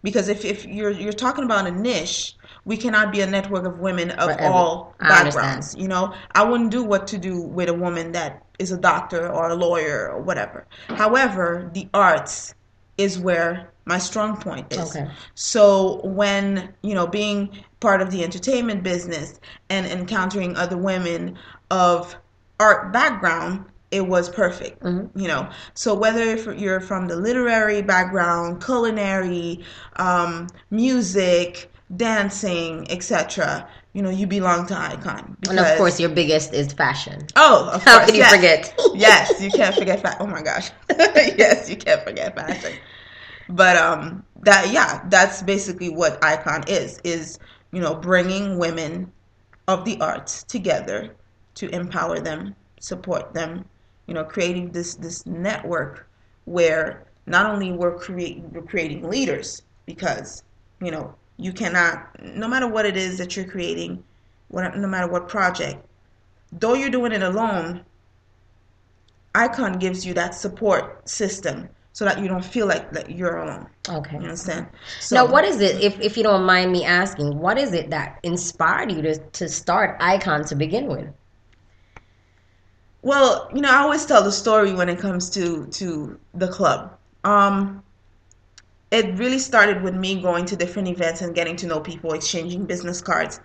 because 0.05 0.29
if, 0.29 0.45
if 0.45 0.67
you're 0.67 0.93
you're 0.93 1.13
talking 1.13 1.45
about 1.45 1.67
a 1.67 1.73
niche, 1.73 2.37
we 2.67 2.77
cannot 2.77 3.13
be 3.13 3.23
a 3.23 3.27
network 3.27 3.67
of 3.67 3.81
women 3.81 4.13
of 4.13 4.37
every- 4.39 4.45
all 4.47 4.95
backgrounds. 5.09 5.75
You 5.79 5.89
know, 5.89 6.15
I 6.35 6.45
wouldn't 6.45 6.71
do 6.71 6.85
what 6.85 7.09
to 7.09 7.19
do 7.19 7.41
with 7.41 7.69
a 7.69 7.75
woman 7.75 8.13
that 8.13 8.45
is 8.61 8.73
a 8.73 8.79
doctor 8.79 9.29
or 9.29 9.51
a 9.51 9.57
lawyer 9.57 10.11
or 10.11 10.23
whatever. 10.23 10.67
However, 10.95 11.71
the 11.75 11.89
arts 11.95 12.55
is 12.99 13.19
where 13.19 13.73
my 13.87 13.99
strong 13.99 14.37
point 14.37 14.73
is. 14.73 14.97
Okay. 14.97 15.11
So 15.35 16.01
when, 16.05 16.75
you 16.83 16.95
know, 16.95 17.07
being 17.07 17.65
part 17.81 18.01
of 18.03 18.11
the 18.11 18.23
entertainment 18.25 18.83
business 18.83 19.41
and 19.71 19.87
encountering 19.87 20.57
other 20.57 20.77
women 20.79 21.37
of 21.71 22.17
art 22.61 22.93
background, 22.93 23.65
it 23.91 24.07
was 24.07 24.29
perfect. 24.29 24.83
You 24.83 25.29
know, 25.29 25.49
so 25.75 25.95
whether 25.95 26.21
if 26.23 26.47
you're 26.59 26.81
from 26.81 27.07
the 27.09 27.17
literary 27.17 27.83
background, 27.83 28.65
culinary, 28.65 29.65
um, 29.97 30.49
music, 30.71 31.71
dancing, 31.97 32.91
etc., 32.91 33.69
you 33.93 34.03
know, 34.03 34.11
you 34.11 34.27
belong 34.27 34.67
to 34.67 34.77
Icon. 34.77 35.37
And 35.49 35.61
of 35.61 35.77
course, 35.77 36.01
your 36.01 36.09
biggest 36.09 36.53
is 36.53 36.73
fashion. 36.73 37.27
Oh, 37.37 37.71
of 37.73 37.85
How 37.85 37.99
course. 37.99 38.07
could 38.07 38.15
you 38.17 38.21
yes. 38.23 38.35
forget? 38.35 38.75
yes, 38.95 39.41
you 39.41 39.51
can't 39.51 39.75
forget 39.79 40.03
fashion. 40.03 40.19
Oh 40.21 40.27
my 40.27 40.43
gosh. 40.43 40.71
yes, 40.91 41.71
you 41.71 41.77
can't 41.77 42.03
forget 42.03 42.35
fashion. 42.35 42.81
But 43.49 43.77
um 43.77 44.25
that 44.43 44.73
yeah, 44.73 45.03
that's 45.09 45.43
basically 45.43 45.91
what 45.91 46.23
Icon 46.25 46.65
is 46.67 46.99
is, 47.05 47.39
you 47.73 47.81
know, 47.81 47.95
bringing 47.95 48.59
women 48.59 49.13
of 49.69 49.85
the 49.85 50.01
arts 50.01 50.43
together 50.45 51.15
to 51.55 51.69
empower 51.69 52.19
them, 52.19 52.57
support 52.81 53.33
them, 53.35 53.65
you 54.07 54.15
know, 54.15 54.25
creating 54.25 54.71
this 54.71 54.95
this 54.97 55.25
network 55.27 56.09
where 56.45 57.05
not 57.27 57.47
only 57.47 57.73
we're 57.73 57.99
creating 57.99 58.51
we're 58.53 58.63
creating 58.63 59.09
leaders 59.09 59.63
because, 59.87 60.43
you 60.81 60.91
know, 60.91 61.15
you 61.37 61.53
cannot 61.53 62.09
no 62.23 62.49
matter 62.49 62.69
what 62.69 62.87
it 62.87 62.97
is 62.97 63.19
that 63.19 63.37
you're 63.37 63.47
creating, 63.47 64.03
what, 64.49 64.77
no 64.77 64.89
matter 64.89 65.11
what 65.11 65.29
project, 65.29 65.85
though 66.53 66.75
you're 66.75 66.91
doing 66.91 67.13
it 67.13 67.23
alone, 67.23 67.85
Icon 69.35 69.79
gives 69.79 70.07
you 70.07 70.15
that 70.15 70.35
support 70.35 71.09
system 71.09 71.69
so 71.95 72.05
that 72.05 72.21
you 72.21 72.27
don't 72.27 72.45
feel 72.45 72.67
like 72.67 72.91
that 72.93 73.09
you're 73.11 73.39
alone. 73.39 73.69
Okay. 73.89 74.17
You 74.17 74.25
understand? 74.25 74.67
So 75.01 75.15
now, 75.15 75.31
what 75.31 75.45
is 75.45 75.61
it, 75.61 75.83
if, 75.83 75.99
if 76.01 76.17
you 76.17 76.25
don't 76.25 76.45
mind 76.45 76.73
me 76.73 76.85
asking, 76.85 77.39
what 77.39 77.57
is 77.57 77.73
it 77.73 77.91
that 77.91 78.19
inspired 78.25 78.91
you 78.91 79.01
to, 79.03 79.17
to 79.17 79.49
start 79.49 79.97
Icon 80.01 80.45
to 80.47 80.57
begin 80.57 80.87
with? 80.87 81.07
Well, 83.05 83.51
you 83.55 83.61
know, 83.61 83.71
I 83.71 83.77
always 83.83 84.07
tell 84.07 84.23
the 84.25 84.33
story 84.33 84.73
when 84.73 84.89
it 84.89 84.99
comes 84.99 85.29
to 85.31 85.67
to 85.67 86.19
the 86.33 86.49
club. 86.49 86.97
Um, 87.23 87.83
it 88.91 89.19
really 89.19 89.39
started 89.39 89.83
with 89.83 89.95
me 89.95 90.23
going 90.23 90.47
to 90.47 90.57
different 90.57 90.89
events 90.89 91.21
and 91.21 91.35
getting 91.35 91.55
to 91.57 91.67
know 91.67 91.81
people, 91.81 92.15
exchanging 92.15 92.65
business 92.65 93.03
cards. 93.03 93.41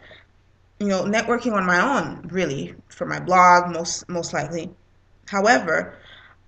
You 0.79 0.87
know, 0.87 1.03
networking 1.03 1.53
on 1.53 1.65
my 1.65 1.79
own, 1.81 2.27
really, 2.31 2.73
for 2.87 3.05
my 3.05 3.19
blog, 3.19 3.71
most 3.73 4.07
most 4.07 4.33
likely. 4.33 4.71
However, 5.27 5.97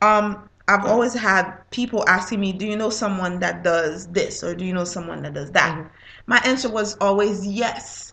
um, 0.02 0.50
I've 0.70 0.86
always 0.86 1.14
had 1.14 1.52
people 1.72 2.06
asking 2.08 2.40
me, 2.40 2.54
"Do 2.54 2.66
you 2.66 2.78
know 2.78 2.90
someone 2.90 3.40
that 3.42 3.62
does 3.64 4.08
this, 4.08 4.42
or 4.44 4.56
do 4.56 4.64
you 4.66 4.74
know 4.74 4.86
someone 4.86 5.22
that 5.24 5.34
does 5.34 5.52
that?" 5.52 5.92
My 6.28 6.40
answer 6.46 6.70
was 6.70 6.96
always 7.02 7.46
yes. 7.46 8.11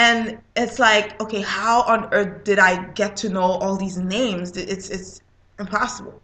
And 0.00 0.38
it's 0.56 0.78
like, 0.78 1.20
okay, 1.20 1.42
how 1.42 1.82
on 1.82 2.08
earth 2.14 2.44
did 2.44 2.58
I 2.58 2.86
get 2.92 3.18
to 3.18 3.28
know 3.28 3.42
all 3.42 3.76
these 3.76 3.98
names? 3.98 4.56
It's 4.56 4.88
it's 4.88 5.20
impossible. 5.58 6.22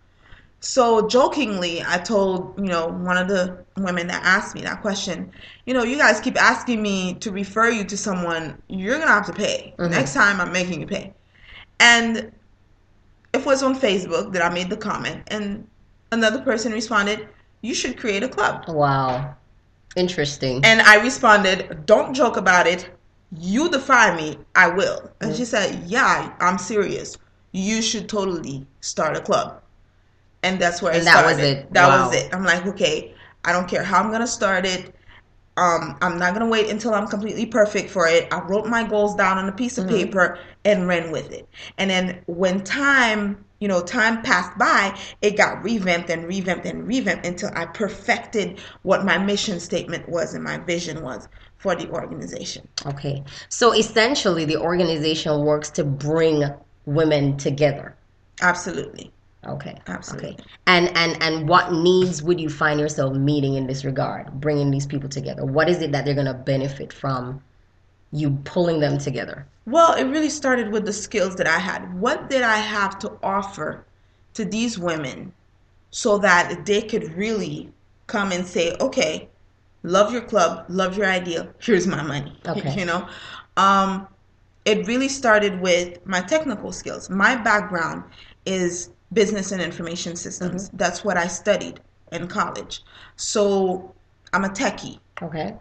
So 0.60 1.06
jokingly, 1.06 1.82
I 1.86 1.98
told 1.98 2.58
you 2.58 2.64
know 2.64 2.88
one 2.88 3.18
of 3.18 3.28
the 3.28 3.66
women 3.76 4.06
that 4.06 4.22
asked 4.24 4.54
me 4.54 4.62
that 4.62 4.80
question, 4.80 5.30
you 5.66 5.74
know, 5.74 5.84
you 5.84 5.98
guys 5.98 6.20
keep 6.20 6.40
asking 6.40 6.80
me 6.80 7.14
to 7.16 7.30
refer 7.30 7.68
you 7.68 7.84
to 7.84 7.98
someone, 7.98 8.62
you're 8.68 8.98
gonna 8.98 9.10
have 9.10 9.26
to 9.26 9.34
pay. 9.34 9.74
Mm-hmm. 9.76 9.92
Next 9.92 10.14
time, 10.14 10.40
I'm 10.40 10.52
making 10.52 10.80
you 10.80 10.86
pay. 10.86 11.12
And 11.78 12.32
it 13.34 13.44
was 13.44 13.62
on 13.62 13.78
Facebook 13.78 14.32
that 14.32 14.42
I 14.42 14.48
made 14.48 14.70
the 14.70 14.78
comment, 14.78 15.22
and 15.26 15.68
another 16.12 16.40
person 16.40 16.72
responded, 16.72 17.28
"You 17.60 17.74
should 17.74 17.98
create 17.98 18.22
a 18.22 18.28
club." 18.30 18.64
Wow. 18.68 19.36
Interesting. 19.96 20.60
And 20.62 20.82
I 20.82 20.96
responded, 21.02 21.86
Don't 21.86 22.12
joke 22.12 22.36
about 22.36 22.66
it. 22.66 22.90
You 23.32 23.70
defy 23.70 24.16
me, 24.16 24.38
I 24.54 24.68
will. 24.68 25.10
And 25.20 25.34
she 25.34 25.44
said, 25.44 25.84
Yeah, 25.86 26.34
I'm 26.40 26.58
serious. 26.58 27.18
You 27.52 27.82
should 27.82 28.08
totally 28.08 28.66
start 28.80 29.16
a 29.16 29.20
club. 29.20 29.62
And 30.42 30.60
that's 30.60 30.82
where 30.82 30.94
I 30.94 30.98
And 30.98 31.06
that 31.06 31.24
was 31.24 31.40
started. 31.40 31.42
it. 31.42 31.72
That 31.72 31.88
Wow. 31.88 31.92
was 31.92 32.12
it. 32.14 32.32
I'm 32.34 32.44
like, 32.44 32.66
okay, 32.66 33.14
I 33.44 33.52
don't 33.52 33.68
care 33.68 33.82
how 33.84 34.02
I'm 34.02 34.10
gonna 34.10 34.26
start 34.26 34.66
it. 34.66 34.94
Um, 35.56 35.96
I'm 36.02 36.18
not 36.18 36.34
gonna 36.34 36.48
wait 36.48 36.70
until 36.70 36.94
I'm 36.94 37.06
completely 37.08 37.46
perfect 37.46 37.90
for 37.90 38.06
it. 38.08 38.28
I 38.32 38.40
wrote 38.40 38.66
my 38.66 38.84
goals 38.84 39.14
down 39.16 39.38
on 39.38 39.48
a 39.48 39.52
piece 39.52 39.78
of 39.78 39.86
paper 39.88 40.38
and 40.64 40.86
ran 40.86 41.10
with 41.10 41.32
it. 41.32 41.48
And 41.78 41.90
then 41.90 42.22
when 42.26 42.62
time, 42.64 43.44
you 43.60 43.68
know, 43.68 43.82
time 43.82 44.22
passed 44.22 44.56
by, 44.58 44.98
it 45.22 45.36
got 45.36 45.62
revamped 45.64 46.10
and 46.10 46.26
revamped 46.26 46.66
and 46.66 46.86
revamped 46.86 47.26
until 47.26 47.50
I 47.54 47.66
perfected 47.66 48.60
what 48.82 49.04
my 49.04 49.18
mission 49.18 49.60
statement 49.60 50.08
was 50.08 50.34
and 50.34 50.44
my 50.44 50.58
vision 50.58 51.02
was 51.02 51.28
for 51.66 51.74
the 51.74 51.90
organization. 51.90 52.68
Okay. 52.86 53.24
So 53.48 53.72
essentially, 53.72 54.44
the 54.44 54.56
organization 54.56 55.44
works 55.44 55.68
to 55.70 55.82
bring 55.82 56.44
women 56.84 57.36
together. 57.38 57.96
Absolutely. 58.40 59.10
Okay. 59.44 59.76
Absolutely. 59.88 60.34
Okay. 60.34 60.44
And 60.68 60.96
and 60.96 61.20
and 61.20 61.48
what 61.48 61.72
needs 61.72 62.22
would 62.22 62.40
you 62.40 62.48
find 62.48 62.78
yourself 62.78 63.16
meeting 63.16 63.54
in 63.54 63.66
this 63.66 63.84
regard, 63.84 64.40
bringing 64.40 64.70
these 64.70 64.86
people 64.86 65.08
together? 65.08 65.44
What 65.44 65.68
is 65.68 65.82
it 65.82 65.90
that 65.90 66.04
they're 66.04 66.14
going 66.14 66.28
to 66.28 66.34
benefit 66.34 66.92
from 66.92 67.42
you 68.12 68.30
pulling 68.44 68.78
them 68.78 68.96
together? 68.98 69.44
Well, 69.66 69.94
it 69.94 70.04
really 70.04 70.30
started 70.30 70.70
with 70.70 70.86
the 70.86 70.92
skills 70.92 71.34
that 71.34 71.48
I 71.48 71.58
had. 71.58 72.00
What 72.00 72.30
did 72.30 72.42
I 72.42 72.58
have 72.58 72.96
to 73.00 73.10
offer 73.24 73.84
to 74.34 74.44
these 74.44 74.78
women 74.78 75.32
so 75.90 76.18
that 76.18 76.64
they 76.64 76.82
could 76.82 77.12
really 77.16 77.72
come 78.06 78.30
and 78.30 78.46
say, 78.46 78.76
okay, 78.80 79.28
love 79.86 80.12
your 80.12 80.22
club, 80.22 80.66
love 80.68 80.96
your 80.96 81.06
idea, 81.06 81.54
here's 81.60 81.86
my 81.86 82.02
money. 82.02 82.32
Okay. 82.48 82.78
You 82.78 82.86
know? 82.86 83.08
Um, 83.56 84.08
it 84.64 84.86
really 84.86 85.08
started 85.08 85.60
with 85.60 86.04
my 86.06 86.20
technical 86.20 86.72
skills. 86.72 87.08
My 87.08 87.36
background 87.36 88.04
is 88.44 88.90
business 89.12 89.52
and 89.52 89.62
information 89.62 90.16
systems. 90.16 90.70
That's 90.70 91.04
what 91.04 91.16
I 91.16 91.28
studied 91.28 91.80
in 92.12 92.28
college. 92.28 92.82
So 93.16 93.94
I'm 94.32 94.44
a 94.44 94.48
techie 94.48 95.00
Okay. 95.22 95.54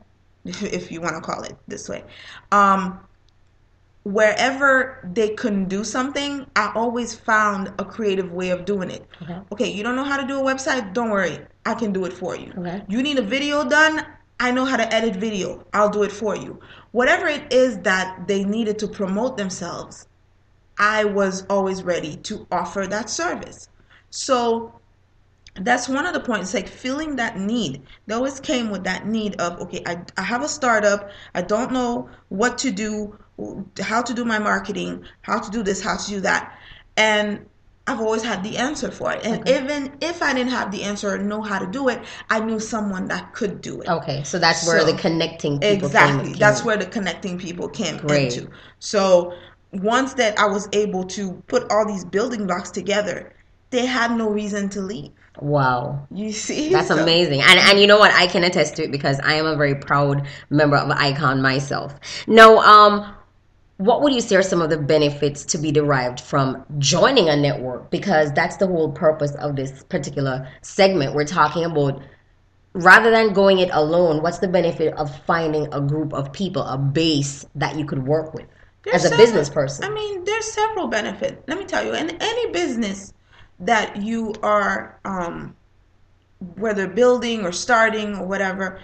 if, 0.45 0.63
if 0.73 0.91
you 0.91 1.01
want 1.01 1.15
to 1.15 1.21
call 1.21 1.43
it 1.43 1.55
this 1.67 1.87
way. 1.89 2.03
Um, 2.51 2.99
wherever 4.05 5.09
they 5.13 5.29
couldn't 5.29 5.67
do 5.67 5.83
something, 5.83 6.45
I 6.55 6.71
always 6.75 7.15
found 7.15 7.73
a 7.79 7.83
creative 7.83 8.31
way 8.31 8.51
of 8.51 8.63
doing 8.63 8.91
it. 8.91 9.07
Okay. 9.23 9.39
Okay, 9.51 9.71
you 9.71 9.81
don't 9.81 9.95
know 9.95 10.03
how 10.03 10.15
to 10.15 10.27
do 10.27 10.39
a 10.39 10.43
website? 10.43 10.93
Don't 10.93 11.09
worry, 11.09 11.39
I 11.65 11.73
can 11.73 11.91
do 11.91 12.05
it 12.05 12.13
for 12.13 12.35
you. 12.35 12.53
Okay. 12.55 12.83
You 12.87 13.01
need 13.01 13.17
a 13.17 13.23
video 13.23 13.67
done? 13.67 14.05
I 14.39 14.51
know 14.51 14.63
how 14.63 14.77
to 14.77 14.93
edit 14.93 15.15
video. 15.15 15.65
I'll 15.73 15.89
do 15.89 16.03
it 16.03 16.11
for 16.11 16.35
you. 16.35 16.59
Whatever 16.91 17.25
it 17.25 17.51
is 17.51 17.79
that 17.79 18.27
they 18.27 18.43
needed 18.43 18.77
to 18.79 18.87
promote 18.87 19.37
themselves, 19.37 20.07
I 20.77 21.05
was 21.05 21.43
always 21.49 21.81
ready 21.81 22.15
to 22.17 22.45
offer 22.51 22.85
that 22.85 23.09
service. 23.09 23.69
So 24.11 24.79
that's 25.61 25.87
one 25.87 26.05
of 26.05 26.13
the 26.13 26.19
points 26.19 26.53
like 26.53 26.67
feeling 26.67 27.15
that 27.15 27.39
need. 27.39 27.81
They 28.07 28.13
always 28.13 28.39
came 28.39 28.69
with 28.69 28.83
that 28.83 29.07
need 29.07 29.39
of 29.39 29.59
okay 29.61 29.81
I, 29.85 30.01
I 30.17 30.21
have 30.21 30.43
a 30.43 30.49
startup. 30.49 31.09
I 31.33 31.41
don't 31.41 31.71
know 31.71 32.09
what 32.29 32.57
to 32.59 32.71
do 32.71 33.17
how 33.81 34.01
to 34.01 34.13
do 34.13 34.23
my 34.25 34.39
marketing 34.39 35.03
how 35.21 35.39
to 35.39 35.51
do 35.51 35.63
this 35.63 35.81
how 35.81 35.97
to 35.97 36.09
do 36.09 36.19
that. 36.21 36.57
And 36.97 37.45
i've 37.87 37.99
always 37.99 38.23
had 38.23 38.43
the 38.43 38.57
answer 38.57 38.89
for 38.91 39.13
it. 39.13 39.25
And 39.25 39.47
even 39.47 39.95
if 40.01 40.21
i 40.21 40.33
didn't 40.33 40.51
have 40.51 40.71
the 40.71 40.83
answer 40.83 41.13
or 41.13 41.17
know 41.19 41.41
how 41.41 41.59
to 41.59 41.67
do 41.67 41.87
it 41.89 42.01
i 42.29 42.39
knew 42.39 42.59
someone 42.59 43.07
that 43.07 43.33
could 43.33 43.61
do 43.61 43.81
it. 43.81 43.87
Okay. 43.87 44.23
So 44.23 44.39
that's 44.39 44.67
where 44.67 44.81
So- 44.81 44.91
the 44.91 44.97
connecting 44.97 45.59
people 45.59 45.87
exactly. 45.87 46.33
that's 46.33 46.65
where 46.65 46.77
the 46.77 46.85
connecting 46.85 47.37
people 47.37 47.69
came 47.69 47.97
Great. 47.97 48.35
into 48.35 48.49
so 48.79 49.33
once 49.71 50.13
that 50.15 50.37
i 50.39 50.45
was 50.45 50.67
able 50.73 51.03
to 51.03 51.33
put 51.47 51.69
all 51.71 51.85
these 51.85 52.05
building 52.05 52.47
blocks 52.47 52.71
together 52.71 53.34
they 53.75 53.85
had 53.85 54.11
no 54.17 54.29
reason 54.29 54.69
to 54.69 54.81
leave 54.81 55.11
Wow. 55.41 56.07
you 56.11 56.31
see 56.31 56.69
That's 56.75 56.87
So- 56.87 56.97
amazing. 56.97 57.41
And 57.41 57.59
and 57.59 57.79
you 57.79 57.87
know 57.87 57.99
what? 57.99 58.11
I 58.13 58.25
can 58.27 58.43
attest 58.45 58.77
to 58.77 58.83
it 58.85 58.91
because 58.91 59.19
I 59.19 59.33
am 59.33 59.45
a 59.45 59.55
very 59.55 59.75
proud 59.75 60.25
member 60.49 60.77
of 60.77 60.89
Icon 60.91 61.41
myself. 61.41 61.93
Now, 62.27 62.57
um 62.59 62.93
what 63.77 64.01
would 64.01 64.13
you 64.13 64.21
say 64.21 64.37
are 64.37 64.41
some 64.41 64.61
of 64.61 64.69
the 64.69 64.77
benefits 64.77 65.43
to 65.51 65.57
be 65.57 65.69
derived 65.73 66.21
from 66.21 66.63
joining 66.77 67.27
a 67.27 67.35
network? 67.35 67.91
Because 67.91 68.31
that's 68.31 68.55
the 68.55 68.67
whole 68.67 68.93
purpose 68.93 69.35
of 69.35 69.57
this 69.57 69.83
particular 69.95 70.47
segment. 70.61 71.13
We're 71.13 71.25
talking 71.25 71.65
about 71.65 72.01
rather 72.71 73.11
than 73.11 73.33
going 73.33 73.59
it 73.59 73.69
alone, 73.73 74.21
what's 74.23 74.39
the 74.39 74.47
benefit 74.47 74.93
of 74.93 75.13
finding 75.25 75.67
a 75.73 75.81
group 75.81 76.13
of 76.13 76.31
people, 76.31 76.61
a 76.63 76.77
base 76.77 77.45
that 77.55 77.77
you 77.77 77.83
could 77.85 78.07
work 78.07 78.33
with 78.33 78.45
There's 78.83 78.95
as 78.95 79.05
a 79.05 79.09
several- 79.09 79.25
business 79.25 79.49
person? 79.49 79.83
I 79.83 79.89
mean, 79.89 80.23
there's 80.23 80.45
several 80.49 80.87
benefits. 80.87 81.43
Let 81.49 81.57
me 81.59 81.65
tell 81.65 81.83
you, 81.85 81.93
in 81.93 82.11
any 82.21 82.51
business 82.51 83.11
that 83.59 83.97
you 83.97 84.33
are, 84.43 84.99
um, 85.05 85.55
whether 86.55 86.87
building 86.87 87.45
or 87.45 87.51
starting 87.51 88.15
or 88.15 88.25
whatever, 88.25 88.79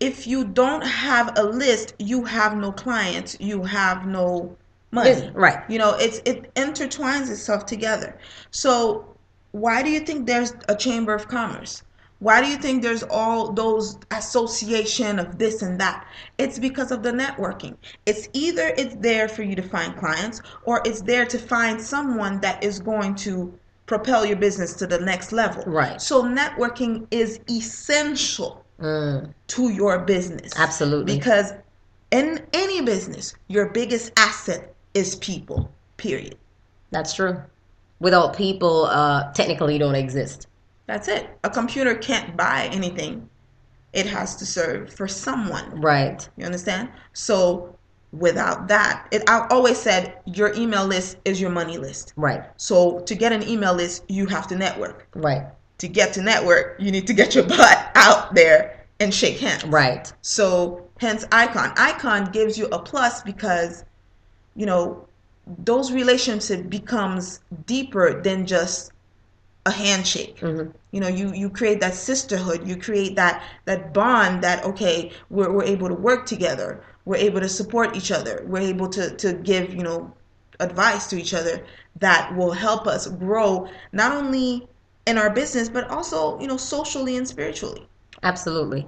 if 0.00 0.26
you 0.26 0.44
don't 0.44 0.82
have 0.82 1.32
a 1.38 1.42
list, 1.42 1.94
you 1.98 2.24
have 2.24 2.56
no 2.56 2.70
clients, 2.72 3.36
you 3.40 3.62
have 3.62 4.06
no 4.06 4.56
money. 4.90 5.10
Business, 5.10 5.34
right. 5.34 5.58
You 5.70 5.78
know, 5.78 5.94
it's 5.94 6.20
it 6.24 6.52
intertwines 6.54 7.30
itself 7.30 7.64
together. 7.66 8.18
So 8.50 9.16
why 9.52 9.82
do 9.82 9.90
you 9.90 10.00
think 10.00 10.26
there's 10.26 10.52
a 10.68 10.76
chamber 10.76 11.14
of 11.14 11.28
commerce? 11.28 11.82
Why 12.18 12.40
do 12.40 12.48
you 12.48 12.56
think 12.56 12.82
there's 12.82 13.02
all 13.02 13.52
those 13.52 13.98
association 14.10 15.18
of 15.18 15.38
this 15.38 15.60
and 15.60 15.78
that? 15.80 16.06
It's 16.38 16.58
because 16.58 16.90
of 16.90 17.02
the 17.02 17.12
networking. 17.12 17.76
It's 18.06 18.28
either 18.32 18.72
it's 18.78 18.96
there 18.96 19.28
for 19.28 19.42
you 19.42 19.54
to 19.54 19.62
find 19.62 19.94
clients 19.96 20.40
or 20.64 20.80
it's 20.86 21.02
there 21.02 21.26
to 21.26 21.38
find 21.38 21.80
someone 21.80 22.40
that 22.40 22.64
is 22.64 22.80
going 22.80 23.16
to 23.16 23.58
propel 23.86 24.26
your 24.26 24.36
business 24.36 24.74
to 24.74 24.86
the 24.86 24.98
next 25.00 25.32
level. 25.32 25.62
Right. 25.64 26.00
So 26.00 26.22
networking 26.24 27.06
is 27.10 27.40
essential 27.50 28.62
Mm, 28.78 29.32
to 29.46 29.70
your 29.70 30.00
business. 30.00 30.52
absolutely. 30.58 31.16
Because 31.16 31.52
in 32.10 32.44
any 32.52 32.82
business, 32.82 33.34
your 33.48 33.70
biggest 33.70 34.12
asset 34.18 34.74
is 34.92 35.14
people. 35.16 35.72
Period. 35.96 36.36
That's 36.90 37.14
true. 37.14 37.40
Without 38.00 38.36
people, 38.36 38.84
uh, 38.84 39.32
technically 39.32 39.72
you 39.72 39.78
don't 39.78 39.94
exist. 39.94 40.46
That's 40.86 41.08
it. 41.08 41.30
A 41.42 41.48
computer 41.48 41.94
can't 41.94 42.36
buy 42.36 42.68
anything. 42.70 43.28
It 43.94 44.04
has 44.06 44.36
to 44.36 44.44
serve 44.46 44.92
for 44.92 45.08
someone. 45.08 45.80
Right. 45.80 46.28
You 46.36 46.44
understand? 46.44 46.90
So 47.14 47.75
without 48.18 48.68
that, 48.68 49.06
it 49.10 49.22
I've 49.28 49.50
always 49.50 49.78
said 49.78 50.18
your 50.24 50.54
email 50.54 50.86
list 50.86 51.18
is 51.24 51.40
your 51.40 51.50
money 51.50 51.78
list. 51.78 52.12
Right. 52.16 52.42
So 52.56 53.00
to 53.00 53.14
get 53.14 53.32
an 53.32 53.42
email 53.48 53.74
list, 53.74 54.04
you 54.08 54.26
have 54.26 54.46
to 54.48 54.56
network. 54.56 55.06
Right. 55.14 55.46
To 55.78 55.88
get 55.88 56.12
to 56.14 56.22
network, 56.22 56.76
you 56.78 56.90
need 56.90 57.06
to 57.06 57.12
get 57.14 57.34
your 57.34 57.44
butt 57.48 57.90
out 57.94 58.34
there 58.34 58.86
and 59.00 59.12
shake 59.12 59.38
hands. 59.38 59.64
Right. 59.64 60.12
So 60.22 60.86
hence 60.98 61.24
icon. 61.32 61.72
Icon 61.76 62.30
gives 62.32 62.58
you 62.58 62.66
a 62.66 62.78
plus 62.78 63.22
because 63.22 63.84
you 64.54 64.66
know 64.66 65.06
those 65.58 65.92
relationships 65.92 66.66
becomes 66.68 67.40
deeper 67.66 68.20
than 68.20 68.46
just 68.46 68.92
a 69.66 69.70
handshake. 69.70 70.38
Mhm. 70.40 70.72
You 70.92 71.00
know, 71.00 71.08
you 71.08 71.32
you 71.34 71.50
create 71.50 71.80
that 71.80 71.94
sisterhood. 71.94 72.66
You 72.66 72.76
create 72.76 73.16
that 73.16 73.42
that 73.64 73.92
bond 73.92 74.42
that 74.42 74.64
okay, 74.64 75.12
we're 75.28 75.50
we're 75.50 75.64
able 75.64 75.88
to 75.88 75.94
work 75.94 76.26
together. 76.26 76.82
We're 77.06 77.16
able 77.16 77.40
to 77.40 77.48
support 77.48 77.96
each 77.96 78.12
other. 78.12 78.44
We're 78.46 78.68
able 78.68 78.88
to 78.90 79.16
to 79.16 79.32
give 79.32 79.72
you 79.72 79.82
know 79.82 80.12
advice 80.60 81.06
to 81.08 81.16
each 81.18 81.32
other 81.32 81.64
that 82.00 82.36
will 82.36 82.52
help 82.52 82.86
us 82.86 83.06
grow 83.06 83.68
not 83.92 84.12
only 84.12 84.68
in 85.06 85.16
our 85.16 85.30
business 85.30 85.68
but 85.70 85.88
also 85.88 86.38
you 86.38 86.46
know 86.46 86.58
socially 86.58 87.16
and 87.16 87.26
spiritually. 87.26 87.88
Absolutely. 88.22 88.86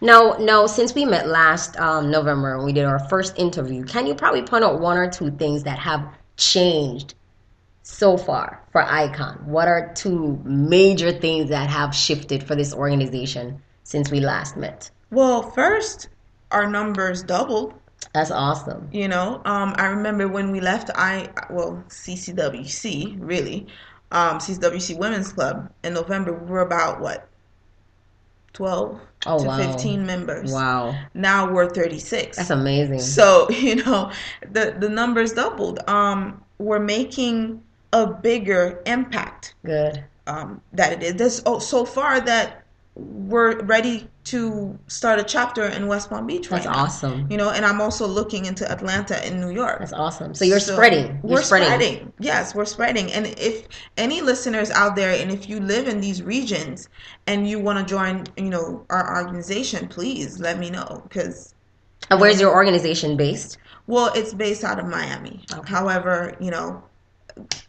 Now, 0.00 0.36
now, 0.40 0.66
since 0.66 0.94
we 0.94 1.04
met 1.04 1.28
last 1.28 1.78
um, 1.78 2.10
November 2.10 2.54
and 2.54 2.64
we 2.64 2.72
did 2.72 2.84
our 2.84 2.98
first 3.08 3.38
interview, 3.38 3.84
can 3.84 4.06
you 4.06 4.14
probably 4.14 4.42
point 4.42 4.64
out 4.64 4.80
one 4.80 4.96
or 4.96 5.08
two 5.10 5.30
things 5.32 5.64
that 5.64 5.78
have 5.78 6.08
changed 6.36 7.14
so 7.82 8.16
far 8.16 8.62
for 8.72 8.82
Icon? 8.82 9.42
What 9.46 9.68
are 9.68 9.92
two 9.94 10.40
major 10.44 11.12
things 11.12 11.50
that 11.50 11.68
have 11.68 11.94
shifted 11.94 12.42
for 12.42 12.54
this 12.54 12.72
organization 12.74 13.62
since 13.82 14.10
we 14.10 14.20
last 14.20 14.56
met? 14.56 14.90
Well, 15.10 15.42
first, 15.50 16.08
our 16.50 16.68
numbers 16.68 17.22
doubled. 17.22 17.74
That's 18.14 18.30
awesome. 18.30 18.88
You 18.92 19.08
know, 19.08 19.42
um, 19.44 19.74
I 19.76 19.86
remember 19.86 20.26
when 20.28 20.50
we 20.52 20.60
left 20.60 20.90
I 20.94 21.28
well 21.50 21.84
CCWC 21.88 23.16
really, 23.20 23.66
um, 24.10 24.38
CCWC 24.38 24.98
Women's 24.98 25.32
Club 25.32 25.70
in 25.84 25.94
November. 25.94 26.32
We 26.32 26.50
were 26.50 26.60
about 26.62 27.00
what 27.00 27.28
twelve 28.52 29.00
Oh, 29.26 29.38
to 29.38 29.48
wow. 29.48 29.56
fifteen 29.58 30.06
members. 30.06 30.50
Wow. 30.50 30.96
Now 31.12 31.52
we're 31.52 31.68
thirty 31.68 31.98
six. 31.98 32.38
That's 32.38 32.50
amazing. 32.50 33.00
So 33.00 33.48
you 33.50 33.76
know, 33.76 34.10
the 34.50 34.74
the 34.78 34.88
numbers 34.88 35.32
doubled. 35.34 35.78
Um, 35.88 36.42
we're 36.58 36.78
making 36.80 37.62
a 37.92 38.06
bigger 38.06 38.80
impact 38.86 39.54
Good. 39.64 40.04
um, 40.26 40.62
that 40.72 40.92
it 40.94 41.02
is. 41.02 41.14
This 41.14 41.42
oh, 41.46 41.58
so 41.58 41.84
far 41.84 42.20
that 42.22 42.59
we're 43.00 43.60
ready 43.64 44.08
to 44.24 44.78
start 44.86 45.18
a 45.18 45.24
chapter 45.24 45.64
in 45.64 45.86
West 45.86 46.10
Palm 46.10 46.26
Beach 46.26 46.50
right 46.50 46.62
That's 46.62 46.76
now. 46.76 46.84
awesome. 46.84 47.26
You 47.30 47.36
know, 47.36 47.50
and 47.50 47.64
I'm 47.64 47.80
also 47.80 48.06
looking 48.06 48.44
into 48.44 48.70
Atlanta 48.70 49.24
and 49.24 49.40
New 49.40 49.50
York. 49.50 49.78
That's 49.80 49.92
awesome. 49.92 50.34
So 50.34 50.44
you're 50.44 50.60
So 50.60 50.74
spreading. 50.74 51.06
You're 51.06 51.18
We're 51.22 51.42
spreading. 51.42 52.12
Yes, 52.20 52.54
we're 52.54 52.64
spreading. 52.64 53.10
And 53.12 53.26
if 53.38 53.66
any 53.96 54.20
listeners 54.20 54.70
out 54.70 54.94
there, 54.96 55.12
and 55.20 55.30
if 55.30 55.48
you 55.48 55.60
live 55.60 55.88
in 55.88 56.00
these 56.00 56.22
regions 56.22 56.88
and 57.26 57.48
you 57.48 57.58
want 57.58 57.78
to 57.78 57.84
join, 57.84 58.24
you 58.36 58.50
know, 58.50 58.84
our 58.90 59.16
organization, 59.24 59.88
please 59.88 60.38
let 60.40 60.58
me 60.58 60.70
know 60.70 61.02
because. 61.08 61.54
And 62.10 62.18
uh, 62.18 62.20
where's 62.20 62.40
your 62.40 62.52
organization 62.54 63.16
based? 63.16 63.58
Well, 63.86 64.12
it's 64.14 64.34
based 64.34 64.64
out 64.64 64.78
of 64.78 64.86
Miami. 64.86 65.44
Okay. 65.52 65.68
However, 65.72 66.36
you 66.40 66.50
know, 66.50 66.82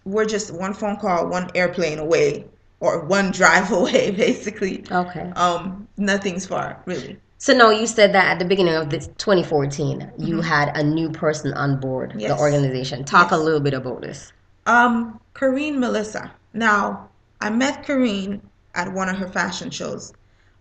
we're 0.06 0.26
just 0.26 0.54
one 0.54 0.74
phone 0.74 0.98
call, 0.98 1.28
one 1.28 1.50
airplane 1.56 2.00
away, 2.00 2.46
or 2.82 3.06
one 3.06 3.32
drive 3.32 3.72
away, 3.80 4.12
basically. 4.12 4.84
Okay. 4.92 5.32
Um, 5.38 5.88
nothing's 5.98 6.46
far, 6.46 6.82
really. 6.86 7.18
So 7.38 7.54
no, 7.54 7.70
you 7.72 7.88
said 7.88 8.14
that 8.14 8.26
at 8.34 8.40
the 8.40 8.46
beginning 8.46 8.76
of 8.76 8.90
this 8.90 9.08
2014, 9.18 10.12
you 10.20 10.42
had 10.42 10.76
a 10.78 10.84
new 10.84 11.10
person 11.10 11.54
on 11.54 11.80
board 11.80 12.10
Mm-hmm. 12.12 12.20
Yes. 12.20 12.32
the 12.32 12.38
organization. 12.40 13.04
Talk 13.06 13.32
a 13.32 13.38
little 13.38 13.62
bit 13.62 13.74
about 13.74 14.02
this. 14.02 14.32
Um, 14.68 15.20
Kareen 15.34 15.78
Melissa. 15.80 16.32
Now, 16.54 17.10
I 17.40 17.50
met 17.50 17.84
Kareen 17.86 18.42
at 18.76 18.92
one 18.94 19.10
of 19.10 19.18
her 19.18 19.28
fashion 19.28 19.72
shows 19.72 20.14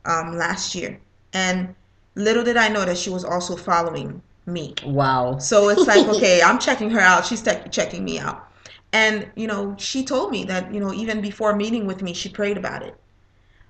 um, 0.06 0.36
last 0.38 0.74
year, 0.74 0.98
and 1.34 1.74
little 2.14 2.42
did 2.44 2.56
I 2.56 2.68
know 2.68 2.84
that 2.86 2.96
she 2.96 3.10
was 3.10 3.24
also 3.24 3.56
following 3.56 4.22
me. 4.46 4.74
Wow. 4.86 5.38
So 5.38 5.68
it's 5.68 5.86
like, 5.86 6.06
okay, 6.16 6.40
I'm 6.42 6.58
checking 6.58 6.90
her 6.90 7.00
out. 7.00 7.26
She's 7.26 7.42
tech 7.42 7.70
checking 7.70 8.04
me 8.04 8.18
out. 8.18 8.49
And, 8.92 9.30
you 9.36 9.46
know, 9.46 9.74
she 9.78 10.04
told 10.04 10.30
me 10.32 10.44
that, 10.44 10.72
you 10.74 10.80
know, 10.80 10.92
even 10.92 11.20
before 11.20 11.54
meeting 11.54 11.86
with 11.86 12.02
me, 12.02 12.12
she 12.12 12.28
prayed 12.28 12.56
about 12.56 12.82
it. 12.82 12.96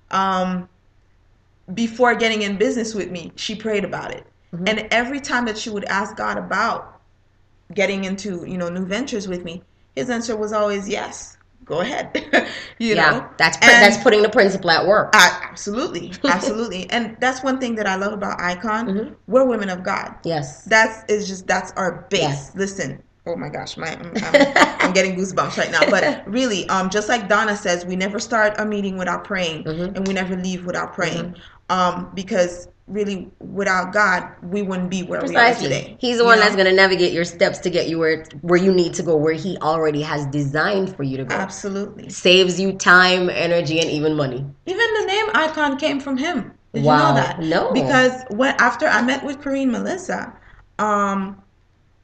Um, 0.09 0.67
before 1.73 2.15
getting 2.15 2.41
in 2.41 2.57
business 2.57 2.93
with 2.95 3.11
me, 3.11 3.31
she 3.35 3.55
prayed 3.55 3.83
about 3.85 4.11
it. 4.11 4.25
Mhm. 4.53 4.67
And 4.69 4.87
every 4.91 5.19
time 5.19 5.45
that 5.45 5.57
she 5.57 5.69
would 5.69 5.85
ask 5.85 6.15
God 6.17 6.37
about 6.37 6.99
getting 7.73 8.03
into, 8.03 8.45
you 8.45 8.57
know, 8.57 8.69
new 8.69 8.85
ventures 8.85 9.27
with 9.27 9.43
me, 9.43 9.63
his 9.95 10.09
answer 10.09 10.35
was 10.35 10.51
always 10.53 10.89
yes. 10.89 11.37
Go 11.63 11.79
ahead. 11.79 12.09
you 12.79 12.95
yeah, 12.95 13.11
know. 13.11 13.29
that's 13.37 13.55
pr- 13.57 13.65
that's 13.65 13.97
putting 14.03 14.23
the 14.23 14.29
principle 14.29 14.71
at 14.71 14.85
work. 14.85 15.11
I, 15.13 15.47
absolutely, 15.49 16.11
absolutely, 16.25 16.89
and 16.89 17.15
that's 17.21 17.43
one 17.43 17.59
thing 17.59 17.75
that 17.75 17.87
I 17.87 17.95
love 17.95 18.11
about 18.13 18.41
Icon. 18.41 18.87
Mhm. 18.87 19.15
We're 19.27 19.45
women 19.45 19.69
of 19.69 19.83
God. 19.83 20.15
yes. 20.25 20.63
That's 20.65 21.09
is 21.09 21.27
just 21.27 21.47
that's 21.47 21.71
our 21.73 22.07
base. 22.09 22.21
Yes. 22.21 22.51
Listen, 22.55 23.01
oh 23.27 23.35
my 23.35 23.49
gosh, 23.49 23.77
my 23.77 23.87
I'm, 23.87 24.11
I'm, 24.15 24.53
I'm 24.81 24.93
getting 24.93 25.15
goosebumps 25.15 25.57
right 25.57 25.71
now. 25.71 25.89
But 25.89 26.23
really, 26.27 26.67
um, 26.69 26.89
just 26.89 27.07
like 27.09 27.27
Donna 27.29 27.55
says, 27.55 27.85
we 27.85 27.95
never 27.95 28.19
start 28.19 28.59
a 28.59 28.65
meeting 28.65 28.97
without 28.97 29.23
praying, 29.23 29.63
Mhm. 29.65 29.95
and 29.95 30.07
we 30.07 30.13
never 30.13 30.35
leave 30.35 30.65
without 30.65 30.93
praying, 30.93 31.35
Mm-hmm. 31.35 31.71
um, 31.77 32.11
because 32.15 32.67
really, 32.87 33.29
without 33.39 33.93
God, 33.93 34.27
we 34.43 34.61
wouldn't 34.63 34.89
be 34.89 35.03
where 35.03 35.21
we 35.21 35.27
are 35.27 35.29
Precisely. 35.29 35.69
today. 35.69 35.97
He's 35.99 36.17
the 36.17 36.25
one 36.25 36.37
know? 36.39 36.43
that's 36.43 36.55
going 36.55 36.67
to 36.67 36.73
navigate 36.73 37.13
your 37.13 37.23
steps 37.23 37.59
to 37.59 37.69
get 37.69 37.87
you 37.87 37.99
where 37.99 38.25
where 38.41 38.59
you 38.59 38.73
need 38.73 38.93
to 38.95 39.03
go, 39.03 39.15
where 39.15 39.33
he 39.33 39.57
already 39.61 40.01
has 40.01 40.25
designed 40.27 40.93
for 40.95 41.03
you 41.03 41.15
to 41.17 41.23
go. 41.23 41.35
absolutely. 41.35 42.09
Saves 42.09 42.59
you 42.59 42.73
time, 42.73 43.29
energy, 43.29 43.79
and 43.79 43.89
even 43.89 44.15
money. 44.15 44.45
Even 44.65 44.93
the 44.99 45.05
name 45.05 45.25
Icon 45.35 45.77
came 45.77 45.99
from 46.01 46.17
him. 46.17 46.51
Did 46.73 46.83
Wow. 46.83 46.97
you 46.97 47.03
know 47.07 47.13
that? 47.21 47.39
No. 47.41 47.71
Because 47.71 48.11
when 48.29 48.55
after 48.59 48.87
I 48.87 49.01
met 49.03 49.23
with 49.23 49.39
Kareen 49.39 49.69
Melissa, 49.71 50.33
um, 50.79 51.41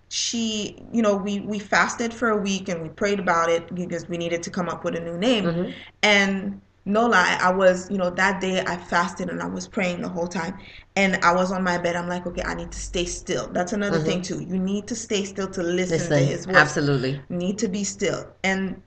she, 0.10 0.78
you 0.94 1.02
know, 1.02 1.16
we 1.16 1.40
we 1.42 1.60
fasted 1.60 2.14
for 2.14 2.30
a 2.30 2.38
week 2.38 2.70
and 2.70 2.82
we 2.82 2.90
prayed 2.90 3.20
about 3.20 3.50
it 3.50 3.74
because 3.76 4.08
we 4.08 4.18
needed 4.18 4.44
to 4.44 4.50
come 4.50 4.70
up 4.70 4.84
with 4.84 4.96
a 4.96 5.00
new 5.00 5.18
name. 5.18 5.46
Mhm. 5.46 5.74
And 6.04 6.62
no 6.86 7.06
lie, 7.08 7.38
I 7.42 7.52
was, 7.52 7.92
you 7.92 7.98
know, 7.98 8.10
that 8.12 8.40
day 8.40 8.64
I 8.66 8.78
fasted 8.78 9.30
and 9.30 9.42
I 9.42 9.48
was 9.48 9.68
praying 9.68 10.02
the 10.02 10.08
whole 10.08 10.28
time. 10.28 10.58
And 10.96 11.18
I 11.18 11.34
was 11.34 11.52
on 11.52 11.62
my 11.64 11.78
bed. 11.78 11.96
I'm 11.98 12.08
like, 12.08 12.26
okay, 12.26 12.42
I 12.44 12.54
need 12.54 12.72
to 12.72 12.80
stay 12.80 13.06
still. 13.06 13.48
That's 13.48 13.74
another 13.74 14.00
thing 14.00 14.22
too. 14.22 14.40
You 14.42 14.58
need 14.58 14.88
to 14.88 14.96
stay 14.96 15.26
still 15.26 15.50
to 15.50 15.62
listen, 15.64 16.10
to 16.10 16.18
his 16.18 16.40
Listen, 16.40 16.54
voice 16.54 16.58
absolutely. 16.62 17.22
need 17.30 17.58
to 17.60 17.68
be 17.68 17.84
still. 17.84 18.28
And 18.44 18.82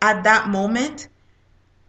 at 0.00 0.22
that 0.24 0.48
moment, 0.48 1.08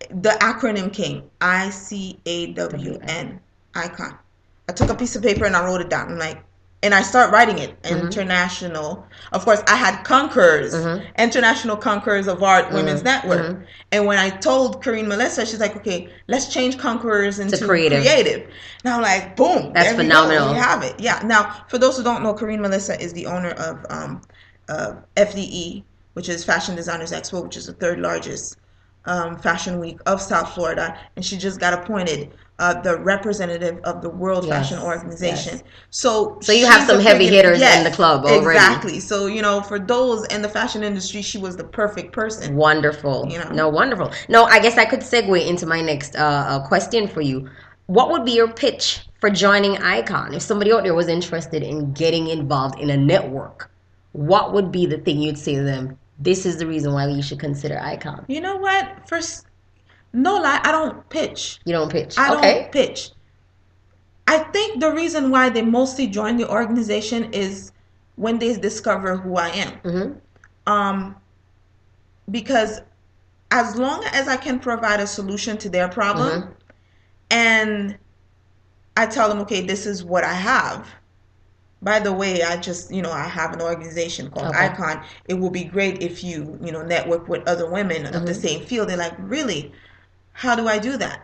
the 0.10 0.32
acronym 0.42 0.92
came 0.92 1.24
I 1.42 1.70
C 1.70 2.20
A 2.26 2.54
W 2.54 3.00
N 3.04 3.40
icon. 3.76 4.18
I 4.68 4.74
took 4.74 4.90
a 4.90 4.96
piece 4.96 5.16
of 5.16 5.22
paper 5.24 5.46
and 5.46 5.56
I 5.56 5.64
wrote 5.66 5.82
it 5.82 5.90
down. 5.90 6.12
I'm 6.12 6.18
like, 6.18 6.44
and 6.84 6.94
I 6.94 7.02
start 7.02 7.32
writing 7.32 7.58
it. 7.60 7.76
International. 7.86 9.06
Of 9.32 9.46
course, 9.46 9.64
I 9.68 9.76
had 9.76 10.04
Conquerors, 10.04 10.74
Mm-hmm. 10.76 11.06
International 11.18 11.76
Conquerors 11.78 12.28
of 12.28 12.44
Art 12.44 12.72
Women's 12.72 13.04
Network. 13.04 13.42
mhm. 13.42 13.66
And 13.92 14.06
when 14.06 14.18
I 14.20 14.30
told 14.30 14.84
Karine 14.84 15.08
Melissa, 15.08 15.46
she's 15.46 15.60
like, 15.60 15.76
"Okay, 15.78 16.10
let's 16.28 16.48
change 16.54 16.78
Conquerors 16.78 17.40
into 17.40 17.58
creative. 17.66 18.02
creative." 18.04 18.42
And 18.84 18.94
I'm 18.94 19.02
like, 19.02 19.36
"Boom, 19.36 19.72
That's 19.74 19.88
there 19.90 19.98
we 19.98 20.04
phenomenal. 20.04 20.52
We 20.54 20.60
have 20.60 20.84
it." 20.84 20.96
Yeah. 21.00 21.22
Now, 21.26 21.42
for 21.70 21.78
those 21.78 21.98
who 21.98 22.04
don't 22.04 22.22
know, 22.24 22.34
Karine 22.34 22.62
Melissa 22.62 23.00
is 23.02 23.14
the 23.14 23.26
owner 23.28 23.52
of 23.52 23.86
um, 23.90 24.22
uh, 24.70 24.94
FDE, 25.18 25.84
which 26.14 26.30
is 26.30 26.44
Fashion 26.44 26.76
Designers 26.76 27.12
Expo, 27.12 27.44
which 27.44 27.58
is 27.58 27.66
the 27.68 27.74
third 27.74 28.00
largest 28.00 28.58
um, 29.06 29.38
fashion 29.38 29.80
week 29.80 30.00
of 30.06 30.22
South 30.22 30.54
Florida, 30.54 30.98
and 31.16 31.26
she 31.26 31.38
just 31.38 31.60
got 31.60 31.74
appointed 31.74 32.32
uh, 32.60 32.80
the 32.82 33.00
representative 33.00 33.80
of 33.84 34.02
the 34.02 34.10
World 34.10 34.46
Yes, 34.46 34.70
Fashion 34.70 34.84
Organization. 34.84 35.56
yes. 35.58 35.64
So, 35.90 36.38
So 36.42 36.52
you 36.52 36.66
have 36.66 36.88
some 36.88 37.00
heavy 37.00 37.28
hitters 37.28 37.62
in 37.62 37.84
the 37.84 37.92
club 37.92 38.26
already. 38.26 38.58
Exactly. 38.58 39.00
So 39.00 39.26
you 39.26 39.42
know, 39.42 39.62
for 39.62 39.80
those 39.80 40.26
in 40.28 40.42
the 40.42 40.50
fashion 40.50 40.84
industry, 40.84 41.22
she 41.22 41.38
was 41.38 41.58
the 41.58 41.64
perfect 41.64 42.14
person. 42.14 42.56
Wonderful. 42.56 43.28
You 43.30 43.40
know. 43.40 43.50
No, 43.50 43.70
wonderful. 43.70 44.12
No, 44.30 44.44
I 44.46 44.60
guess 44.60 44.78
I 44.78 44.86
could 44.86 45.00
segue 45.02 45.46
into 45.48 45.66
my 45.66 45.82
next 45.82 46.16
uh, 46.16 46.20
uh, 46.20 46.68
question 46.68 47.08
for 47.08 47.22
you. 47.22 47.50
What 47.88 48.12
would 48.12 48.24
be 48.24 48.32
your 48.32 48.48
pitch 48.48 49.02
for 49.20 49.30
joining 49.30 49.78
Icon? 49.80 50.34
If 50.34 50.42
somebody 50.42 50.72
out 50.72 50.84
there 50.84 50.94
was 50.94 51.08
interested 51.08 51.64
in 51.64 51.92
getting 51.94 52.28
involved 52.28 52.80
in 52.80 52.90
a 52.92 52.98
network, 52.98 53.70
what 54.14 54.54
would 54.54 54.72
be 54.72 54.86
the 54.86 55.00
thing 55.00 55.22
you'd 55.22 55.38
say 55.38 55.56
to 55.56 55.64
them? 55.64 55.98
This 56.20 56.46
is 56.46 56.58
the 56.58 56.68
reason 56.68 56.94
why 56.94 57.08
you 57.08 57.22
should 57.22 57.40
consider 57.40 57.80
Icon. 57.80 58.24
You 58.28 58.40
know 58.40 58.56
what? 58.58 59.10
First, 59.10 59.48
no 60.14 60.38
lie, 60.38 60.60
I 60.64 60.72
don't 60.72 61.08
pitch. 61.10 61.60
You 61.66 61.74
don't 61.74 61.92
pitch. 61.92 62.16
I 62.18 62.36
okay. 62.36 62.62
don't 62.64 62.72
pitch. 62.72 63.12
I 64.28 64.40
think 64.40 64.80
the 64.80 64.92
reason 64.92 65.32
why 65.32 65.50
they 65.50 65.62
mostly 65.62 66.08
join 66.08 66.38
the 66.38 66.50
organization 66.50 67.34
is 67.34 67.72
when 68.16 68.40
they 68.40 68.56
discover 68.58 69.18
who 69.18 69.36
I 69.38 69.50
am. 69.50 69.74
hmm 69.84 70.12
Um, 70.72 71.16
because 72.30 72.82
as 73.52 73.76
long 73.78 74.04
as 74.14 74.28
I 74.28 74.38
can 74.38 74.60
provide 74.60 75.00
a 75.00 75.08
solution 75.08 75.58
to 75.60 75.70
their 75.70 75.88
problem, 75.88 76.44
Mhm. 76.44 76.54
and 77.32 77.98
I 78.98 79.08
tell 79.08 79.30
them, 79.30 79.40
okay, 79.42 79.62
this 79.62 79.86
is 79.86 80.04
what 80.04 80.24
I 80.24 80.34
have. 80.34 80.88
By 81.82 82.00
the 82.00 82.14
way, 82.14 82.44
I 82.44 82.58
just, 82.58 82.92
you 82.94 83.02
know, 83.02 83.12
I 83.12 83.24
have 83.28 83.54
an 83.54 83.62
organization 83.62 84.30
called 84.32 84.50
Okay. 84.50 84.66
Icon. 84.68 85.04
It 85.26 85.36
will 85.36 85.50
be 85.50 85.66
great 85.66 86.02
if 86.02 86.24
you, 86.24 86.58
you 86.64 86.72
know, 86.72 86.82
network 86.84 87.28
with 87.28 87.48
other 87.48 87.70
women 87.70 88.06
of 88.06 88.14
Mm-hmm. 88.14 88.26
the 88.26 88.34
same 88.34 88.66
field. 88.66 88.90
They're 88.90 88.98
like, 88.98 89.16
really? 89.20 89.74
How 90.34 90.56
do 90.56 90.68
I 90.68 90.80
do 90.80 90.98
that? 90.98 91.22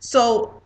So 0.00 0.60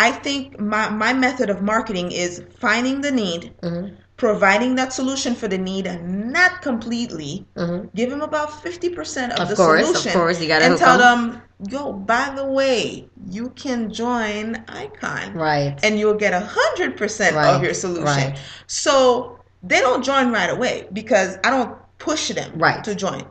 I 0.00 0.10
think 0.10 0.58
my, 0.60 0.88
my 0.90 1.12
method 1.12 1.48
of 1.48 1.62
marketing 1.62 2.10
is 2.12 2.42
finding 2.58 3.00
the 3.00 3.10
need, 3.12 3.52
Mhm. 3.62 3.96
providing 4.16 4.74
that 4.76 4.92
solution 4.92 5.34
for 5.34 5.48
the 5.48 5.58
need, 5.58 5.86
and 5.86 6.32
not 6.32 6.62
completely. 6.62 7.46
Mhm. 7.56 7.88
Give 7.94 8.10
them 8.10 8.20
about 8.20 8.50
50% 8.62 9.32
of, 9.32 9.40
Of 9.40 9.48
the 9.50 9.56
course, 9.56 10.04
of 10.06 10.12
course, 10.12 10.40
you 10.40 10.48
gotta 10.48 10.64
And 10.64 10.72
hook 10.72 10.80
tell 10.80 11.00
'em. 11.00 11.30
them, 11.30 11.42
yo, 11.70 11.92
by 11.92 12.30
the 12.34 12.44
way, 12.44 13.08
you 13.30 13.50
can 13.50 13.92
join 13.92 14.62
Icon 14.68 15.34
Right. 15.34 15.78
and 15.82 15.98
you'll 15.98 16.14
get 16.14 16.32
a 16.32 16.40
hundred 16.40 16.96
percent 16.96 17.36
Right, 17.36 17.54
of 17.54 17.62
your 17.62 17.74
solution. 17.74 18.04
right. 18.04 18.36
So 18.66 19.38
they 19.62 19.80
don't 19.80 20.02
join 20.04 20.32
right 20.32 20.50
away 20.50 20.88
because 20.92 21.38
I 21.44 21.50
don't 21.50 21.76
push 21.98 22.28
them 22.30 22.52
Right. 22.56 22.82
to 22.84 22.94
join. 22.96 23.24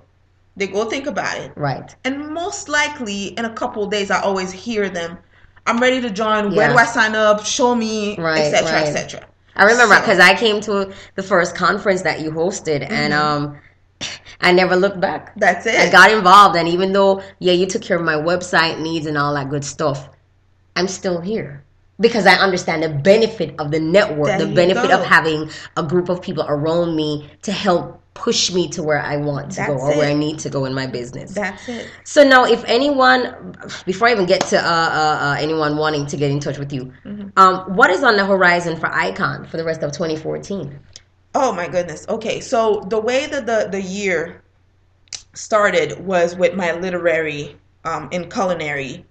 They 0.57 0.67
go 0.67 0.85
think 0.85 1.07
about 1.07 1.37
it, 1.37 1.51
right. 1.55 1.95
and 2.03 2.29
most 2.33 2.67
likely 2.67 3.27
in 3.37 3.45
a 3.45 3.53
couple 3.53 3.83
of 3.85 3.89
days, 3.91 4.11
I 4.11 4.21
always 4.21 4.51
hear 4.51 4.89
them. 4.89 5.17
I'm 5.65 5.79
ready 5.79 6.01
to 6.01 6.09
join. 6.09 6.53
Where 6.55 6.69
do 6.69 6.75
I 6.77 6.85
sign 6.85 7.15
up? 7.15 7.45
Show 7.45 7.73
me, 7.75 8.17
Right, 8.17 8.39
etc., 8.53 8.71
right. 8.71 8.87
etc. 8.87 9.25
I 9.55 9.63
remember 9.63 9.95
So- 9.95 10.01
because 10.01 10.19
I 10.19 10.33
came 10.35 10.59
to 10.61 10.91
the 11.15 11.23
first 11.23 11.55
conference 11.55 12.01
that 12.01 12.19
you 12.21 12.31
hosted, 12.31 12.85
and 12.89 13.13
um, 13.13 13.57
I 14.41 14.51
never 14.51 14.75
looked 14.75 14.99
back. 14.99 15.33
That's 15.37 15.65
it. 15.65 15.75
I 15.75 15.89
got 15.89 16.11
involved, 16.11 16.55
and 16.57 16.67
even 16.67 16.91
though 16.91 17.21
yeah, 17.39 17.53
you 17.53 17.65
took 17.65 17.81
care 17.81 17.97
of 17.97 18.03
my 18.03 18.15
website 18.15 18.79
needs 18.81 19.05
and 19.05 19.17
all 19.17 19.33
that 19.35 19.49
good 19.49 19.63
stuff, 19.63 20.09
I'm 20.75 20.87
still 20.87 21.21
here 21.21 21.63
because 21.99 22.25
I 22.25 22.33
understand 22.33 22.81
the 22.83 22.89
benefit 22.89 23.55
of 23.59 23.71
the 23.71 23.79
network, 23.79 24.27
There 24.27 24.39
the 24.45 24.53
benefit 24.53 24.89
go. 24.89 24.99
of 24.99 25.05
having 25.05 25.49
a 25.77 25.83
group 25.83 26.09
of 26.09 26.21
people 26.21 26.43
around 26.47 26.95
me 26.95 27.29
to 27.43 27.51
help 27.51 28.00
push 28.13 28.51
me 28.51 28.67
to 28.69 28.83
where 28.83 28.99
I 28.99 29.17
want 29.17 29.51
to 29.53 29.63
go 29.63 29.73
That's 29.73 29.83
or 29.83 29.97
where. 29.97 30.09
I 30.09 30.13
need 30.13 30.39
to 30.39 30.49
go 30.49 30.65
in 30.65 30.73
my 30.73 30.87
business. 30.87 31.33
That's 31.33 31.67
it. 31.69 31.95
So 32.03 32.23
now, 32.23 32.45
if 32.45 32.63
anyone, 32.65 33.55
before 33.85 34.07
I 34.09 34.11
even 34.11 34.25
get 34.25 34.41
to 34.47 34.57
uh, 34.57 34.61
uh, 34.61 34.65
uh, 34.65 35.35
anyone 35.39 35.77
wanting 35.77 36.05
to 36.07 36.17
get 36.17 36.31
in 36.31 36.39
touch 36.39 36.57
with 36.57 36.73
you, 36.73 36.91
Mm-hmm. 37.05 37.29
um, 37.37 37.75
what 37.75 37.89
is 37.89 38.03
on 38.03 38.17
the 38.17 38.25
horizon 38.25 38.77
for 38.77 38.87
Icon 38.93 39.45
for 39.45 39.57
the 39.57 39.63
rest 39.63 39.83
of 39.83 39.91
2014? 39.91 40.79
Oh 41.33 41.53
my 41.53 41.67
goodness. 41.67 42.05
Okay, 42.09 42.41
so 42.41 42.81
the 42.89 42.99
way 42.99 43.25
that 43.27 43.45
the 43.45 43.69
the 43.71 43.81
year 43.81 44.43
started 45.33 45.99
was 46.05 46.35
with 46.35 46.55
my 46.55 46.73
literary 46.73 47.55
um, 47.85 48.09
and 48.11 48.31
culinary 48.31 49.05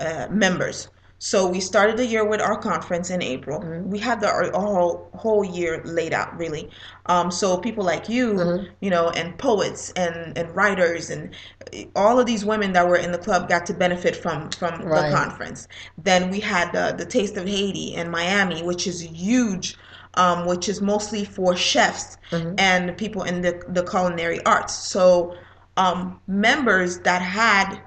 uh, 0.00 0.28
members. 0.30 0.88
So 1.20 1.48
we 1.48 1.60
started 1.60 1.96
the 1.96 2.06
year 2.06 2.24
with 2.24 2.40
our 2.40 2.56
conference 2.56 3.10
in 3.10 3.22
April. 3.22 3.68
We 3.84 3.98
had 3.98 4.20
the 4.20 4.28
our, 4.28 4.50
whole 4.52 5.10
whole 5.14 5.44
year 5.44 5.82
laid 5.84 6.12
out 6.14 6.36
really. 6.38 6.70
Um, 7.06 7.30
so 7.30 7.58
people 7.58 7.84
like 7.84 8.08
you, 8.08 8.52
you 8.80 8.90
know, 8.90 9.10
and 9.10 9.36
poets 9.38 9.90
and 9.96 10.36
and 10.38 10.54
writers 10.54 11.10
and 11.10 11.34
all 11.96 12.20
of 12.20 12.26
these 12.26 12.44
women 12.44 12.72
that 12.72 12.86
were 12.88 12.96
in 12.96 13.12
the 13.12 13.18
club 13.18 13.48
got 13.48 13.66
to 13.66 13.74
benefit 13.74 14.16
from 14.16 14.50
from 14.52 14.82
Right. 14.82 15.02
the 15.10 15.16
conference. 15.16 15.66
Then 15.96 16.30
we 16.30 16.40
had 16.40 16.72
the 16.72 16.94
the 16.96 17.06
Taste 17.06 17.36
of 17.36 17.46
Haiti 17.48 17.94
in 17.94 18.10
Miami, 18.10 18.62
which 18.62 18.86
is 18.86 19.00
huge. 19.02 19.76
Um, 20.14 20.46
which 20.46 20.68
is 20.68 20.80
mostly 20.80 21.24
for 21.24 21.54
chefs 21.54 22.16
and 22.56 22.96
people 22.96 23.22
in 23.22 23.42
the, 23.42 23.62
the 23.68 23.84
culinary 23.84 24.44
arts. 24.44 24.74
So 24.74 25.36
um, 25.76 26.20
members 26.26 27.00
that 27.00 27.22
had 27.22 27.80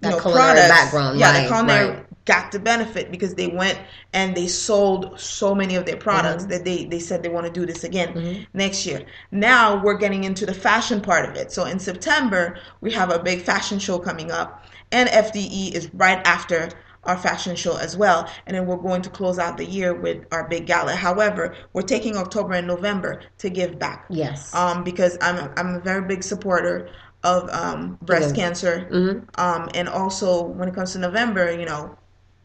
you 0.00 0.10
That 0.10 0.10
know, 0.10 0.20
culinary 0.20 0.62
products, 0.62 0.68
background, 0.68 1.18
yeah, 1.18 1.30
right, 1.30 1.32
the 1.32 1.42
culinary 1.44 1.90
right. 1.90 2.06
Got 2.24 2.52
the 2.52 2.58
benefit 2.58 3.10
because 3.10 3.34
they 3.34 3.48
went 3.48 3.78
and 4.12 4.36
they 4.36 4.46
sold 4.46 5.18
so 5.18 5.54
many 5.54 5.74
of 5.74 5.84
their 5.86 5.96
Mm-hmm. 5.96 6.02
products 6.02 6.44
that 6.46 6.64
they, 6.64 6.84
they 6.84 6.98
said 6.98 7.22
they 7.22 7.28
want 7.28 7.46
to 7.46 7.52
do 7.52 7.66
this 7.66 7.84
again 7.84 8.46
next 8.54 8.86
year. 8.86 9.04
Now 9.30 9.82
we're 9.82 9.96
getting 9.98 10.24
into 10.24 10.46
the 10.46 10.54
fashion 10.54 11.00
part 11.00 11.28
of 11.28 11.36
it. 11.36 11.52
So 11.52 11.64
in 11.64 11.78
September, 11.78 12.58
we 12.80 12.92
have 12.92 13.10
a 13.10 13.18
big 13.22 13.42
fashion 13.42 13.78
show 13.78 13.98
coming 13.98 14.30
up, 14.30 14.64
and 14.90 15.08
FDE 15.08 15.72
is 15.74 15.92
right 15.94 16.24
after 16.26 16.68
our 17.04 17.16
fashion 17.16 17.56
show 17.56 17.76
as 17.76 17.96
well. 17.96 18.28
And 18.46 18.56
then 18.56 18.66
we're 18.66 18.76
going 18.76 19.02
to 19.02 19.10
close 19.10 19.38
out 19.38 19.56
the 19.56 19.64
year 19.64 19.92
with 19.92 20.24
our 20.32 20.48
big 20.48 20.66
gala. 20.66 20.94
However, 20.94 21.54
we're 21.72 21.82
taking 21.82 22.16
October 22.16 22.52
and 22.54 22.66
November 22.66 23.22
to 23.38 23.50
give 23.50 23.78
back 23.78 24.06
Yes. 24.08 24.54
um, 24.54 24.84
because 24.84 25.18
I'm 25.20 25.36
a, 25.36 25.52
I'm 25.56 25.74
a 25.74 25.80
very 25.80 26.02
big 26.06 26.22
supporter 26.22 26.88
of 27.24 27.48
um, 27.50 27.98
breast 28.02 28.34
cancer, 28.34 28.88
Mhm. 28.90 29.38
um, 29.38 29.68
and 29.74 29.88
also 29.88 30.42
when 30.44 30.68
it 30.68 30.74
comes 30.74 30.92
to 30.92 30.98
November, 30.98 31.52
you 31.52 31.64
know, 31.64 31.96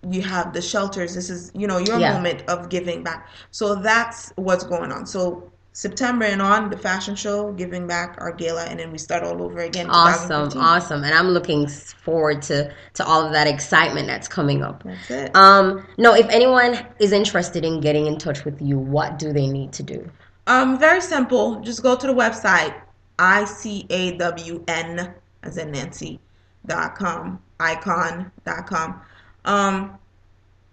you 0.09 0.21
have 0.21 0.53
the 0.53 0.61
shelters. 0.61 1.15
This 1.15 1.29
is 1.29 1.51
you 1.55 1.67
know 1.67 1.77
your 1.77 1.99
Yeah. 1.99 2.13
moment 2.13 2.43
of 2.47 2.69
giving 2.69 3.03
back. 3.03 3.27
So 3.51 3.75
that's 3.75 4.31
what's 4.35 4.63
going 4.63 4.91
on. 4.91 5.05
So 5.05 5.51
September 5.73 6.25
and 6.25 6.41
on 6.41 6.71
the 6.71 6.77
fashion 6.77 7.15
show, 7.15 7.51
giving 7.51 7.85
back 7.85 8.15
our 8.17 8.31
gala, 8.31 8.63
and 8.63 8.79
then 8.79 8.91
we 8.91 8.97
start 8.97 9.21
all 9.23 9.43
over 9.43 9.59
again. 9.59 9.87
Awesome, 9.91 10.49
awesome, 10.59 11.03
and 11.03 11.13
I'm 11.13 11.27
looking 11.29 11.67
forward 11.67 12.41
to 12.43 12.71
to 12.95 13.05
all 13.05 13.23
of 13.23 13.31
that 13.33 13.47
excitement 13.47 14.07
that's 14.07 14.27
coming 14.27 14.63
up. 14.63 14.83
That's 14.83 15.11
it. 15.11 15.35
Um, 15.35 15.85
no, 15.99 16.15
if 16.15 16.27
anyone 16.29 16.79
is 16.99 17.11
interested 17.11 17.63
in 17.63 17.79
getting 17.79 18.07
in 18.07 18.17
touch 18.17 18.43
with 18.43 18.59
you, 18.59 18.79
what 18.79 19.19
do 19.19 19.31
they 19.31 19.47
need 19.47 19.71
to 19.73 19.83
do? 19.83 20.09
Um, 20.47 20.79
very 20.79 21.01
simple. 21.01 21.59
Just 21.59 21.83
go 21.83 21.95
to 21.95 22.07
the 22.07 22.13
website, 22.13 22.73
I 23.19 23.45
C 23.45 23.85
A 23.89 24.17
W 24.17 24.63
N 24.67 25.13
as 25.43 25.57
in 25.57 25.71
Nancy 25.71 26.19
dot 26.65 26.95
com, 26.95 27.39
icon 27.59 28.31
dot 28.45 28.65
com. 28.65 28.99
Um, 29.47 29.97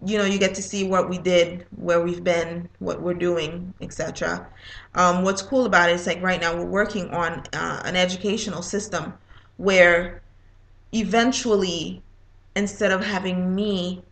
you 0.05 0.19
know, 0.19 0.25
you 0.25 0.39
get 0.39 0.55
to 0.57 0.63
see 0.63 0.85
what 0.85 1.09
we 1.09 1.17
did, 1.17 1.67
where 1.77 2.01
we've 2.01 2.23
been, 2.23 2.69
what 2.79 3.01
we're 3.01 3.15
doing, 3.15 3.73
etc. 3.81 4.47
Um, 4.95 5.23
what's 5.25 5.41
cool 5.41 5.65
about 5.65 5.89
it 5.89 5.95
is 5.95 6.07
like 6.07 6.21
right 6.21 6.41
now 6.41 6.55
we're 6.55 6.67
working 6.67 7.09
on 7.11 7.43
uh, 7.55 7.81
an 7.85 7.97
educational 7.97 8.61
system 8.61 9.15
where 9.57 10.21
eventually, 10.93 12.03
instead 12.55 12.91
of 12.91 13.03
having 13.03 13.55
me 13.55 14.03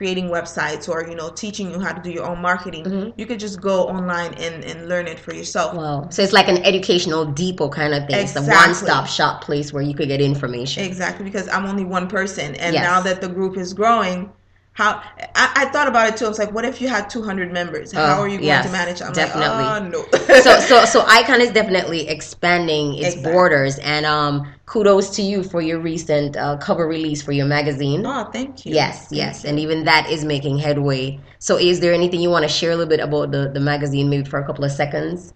creating 0.00 0.30
websites 0.30 0.88
or 0.88 1.06
you 1.06 1.14
know 1.14 1.28
teaching 1.28 1.70
you 1.70 1.78
how 1.78 1.92
to 1.92 2.00
do 2.00 2.10
your 2.10 2.24
own 2.24 2.40
marketing, 2.40 2.82
mm-hmm. 2.84 3.10
you 3.20 3.26
could 3.26 3.38
just 3.38 3.60
go 3.60 3.86
online 3.86 4.32
and, 4.46 4.64
and 4.64 4.88
learn 4.88 5.06
it 5.06 5.20
for 5.20 5.34
yourself. 5.34 5.76
Well, 5.76 6.10
so 6.10 6.22
it's 6.22 6.32
like 6.32 6.48
an 6.48 6.56
educational 6.64 7.26
depot 7.26 7.68
kind 7.68 7.92
of 7.92 8.06
thing. 8.06 8.24
It's 8.24 8.34
a 8.34 8.42
one-stop 8.42 9.06
shop 9.06 9.44
place 9.44 9.74
where 9.74 9.82
you 9.82 9.94
could 9.94 10.08
get 10.08 10.22
information. 10.22 10.84
Exactly, 10.84 11.26
because 11.26 11.50
I'm 11.50 11.66
only 11.66 11.84
one 11.84 12.08
person, 12.08 12.54
and 12.54 12.72
Yes. 12.72 12.82
now 12.82 13.02
that 13.02 13.20
the 13.20 13.28
group 13.28 13.58
is 13.58 13.74
growing, 13.74 14.32
how 14.80 15.02
I, 15.34 15.52
I 15.62 15.64
thought 15.66 15.88
about 15.88 16.08
it 16.08 16.16
too. 16.16 16.24
I 16.24 16.28
was 16.28 16.38
like, 16.38 16.52
what 16.52 16.64
if 16.64 16.80
you 16.80 16.88
had 16.88 17.10
200 17.10 17.52
members? 17.52 17.92
How 17.92 18.18
Oh, 18.18 18.22
are 18.22 18.28
you 18.28 18.38
going 18.38 18.46
yes, 18.46 18.64
to 18.66 18.72
manage? 18.72 19.02
I'm 19.02 19.12
definitely. 19.12 19.64
like, 19.64 19.82
oh 19.82 19.88
no. 19.88 20.00
so 20.40 20.52
so 20.60 20.84
so 20.86 21.04
icon 21.18 21.40
is 21.40 21.50
definitely 21.52 22.08
expanding 22.08 22.94
its 22.94 23.14
Exactly. 23.14 23.32
borders 23.32 23.78
and 23.80 24.06
um 24.06 24.34
kudos 24.64 25.10
to 25.16 25.22
you 25.22 25.42
for 25.42 25.60
your 25.60 25.80
recent 25.80 26.36
uh, 26.36 26.56
cover 26.58 26.86
release 26.88 27.20
for 27.22 27.32
your 27.32 27.46
magazine 27.46 28.06
oh, 28.06 28.24
thank 28.32 28.64
you. 28.64 28.72
yes 28.74 29.08
yes 29.10 29.44
and 29.44 29.58
even 29.58 29.84
that 29.84 30.08
is 30.08 30.24
making 30.24 30.56
headway 30.56 31.18
so 31.40 31.56
is 31.58 31.80
there 31.80 31.92
anything 31.92 32.20
you 32.20 32.30
want 32.30 32.44
to 32.44 32.48
share 32.48 32.70
a 32.70 32.76
little 32.76 32.88
bit 32.88 33.00
about 33.00 33.32
the 33.32 33.50
the 33.52 33.60
magazine 33.60 34.08
maybe 34.08 34.24
for 34.28 34.38
a 34.38 34.46
couple 34.46 34.64
of 34.64 34.70
seconds 34.72 35.34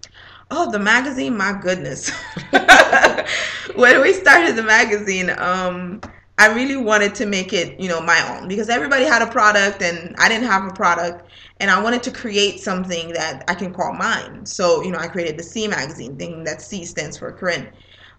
Oh, 0.51 0.71
the 0.71 0.77
magazine, 0.77 1.35
my 1.35 1.53
goodness. 1.59 2.11
when 3.75 3.99
we 4.01 4.13
started 4.13 4.55
the 4.55 4.61
magazine, 4.63 5.31
um, 5.37 6.01
I 6.37 6.53
really 6.53 6.75
wanted 6.75 7.15
to 7.15 7.25
make 7.25 7.53
it, 7.53 7.79
you 7.79 7.87
know, 7.87 8.01
my 8.01 8.19
own 8.37 8.47
because 8.47 8.69
everybody 8.69 9.05
had 9.05 9.21
a 9.21 9.27
product 9.27 9.81
and 9.81 10.13
I 10.17 10.27
didn't 10.27 10.47
have 10.47 10.65
a 10.65 10.73
product 10.73 11.29
and 11.61 11.71
I 11.71 11.81
wanted 11.81 12.03
to 12.03 12.11
create 12.11 12.59
something 12.59 13.13
that 13.13 13.43
I 13.47 13.55
can 13.55 13.73
call 13.73 13.93
mine. 13.93 14.45
So, 14.45 14.83
you 14.83 14.91
know, 14.91 14.97
I 14.99 15.07
created 15.07 15.37
the 15.37 15.43
C 15.43 15.67
magazine, 15.67 16.17
thinking 16.17 16.43
that 16.43 16.61
C 16.61 16.83
stands 16.85 17.17
for 17.17 17.31
Corhinn. 17.31 17.69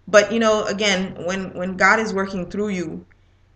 But, 0.07 0.31
you 0.31 0.39
know, 0.39 0.63
again, 0.65 1.15
when 1.25 1.53
when 1.53 1.77
God 1.77 1.99
is 1.99 2.13
working 2.13 2.49
through 2.49 2.69
you, 2.69 3.05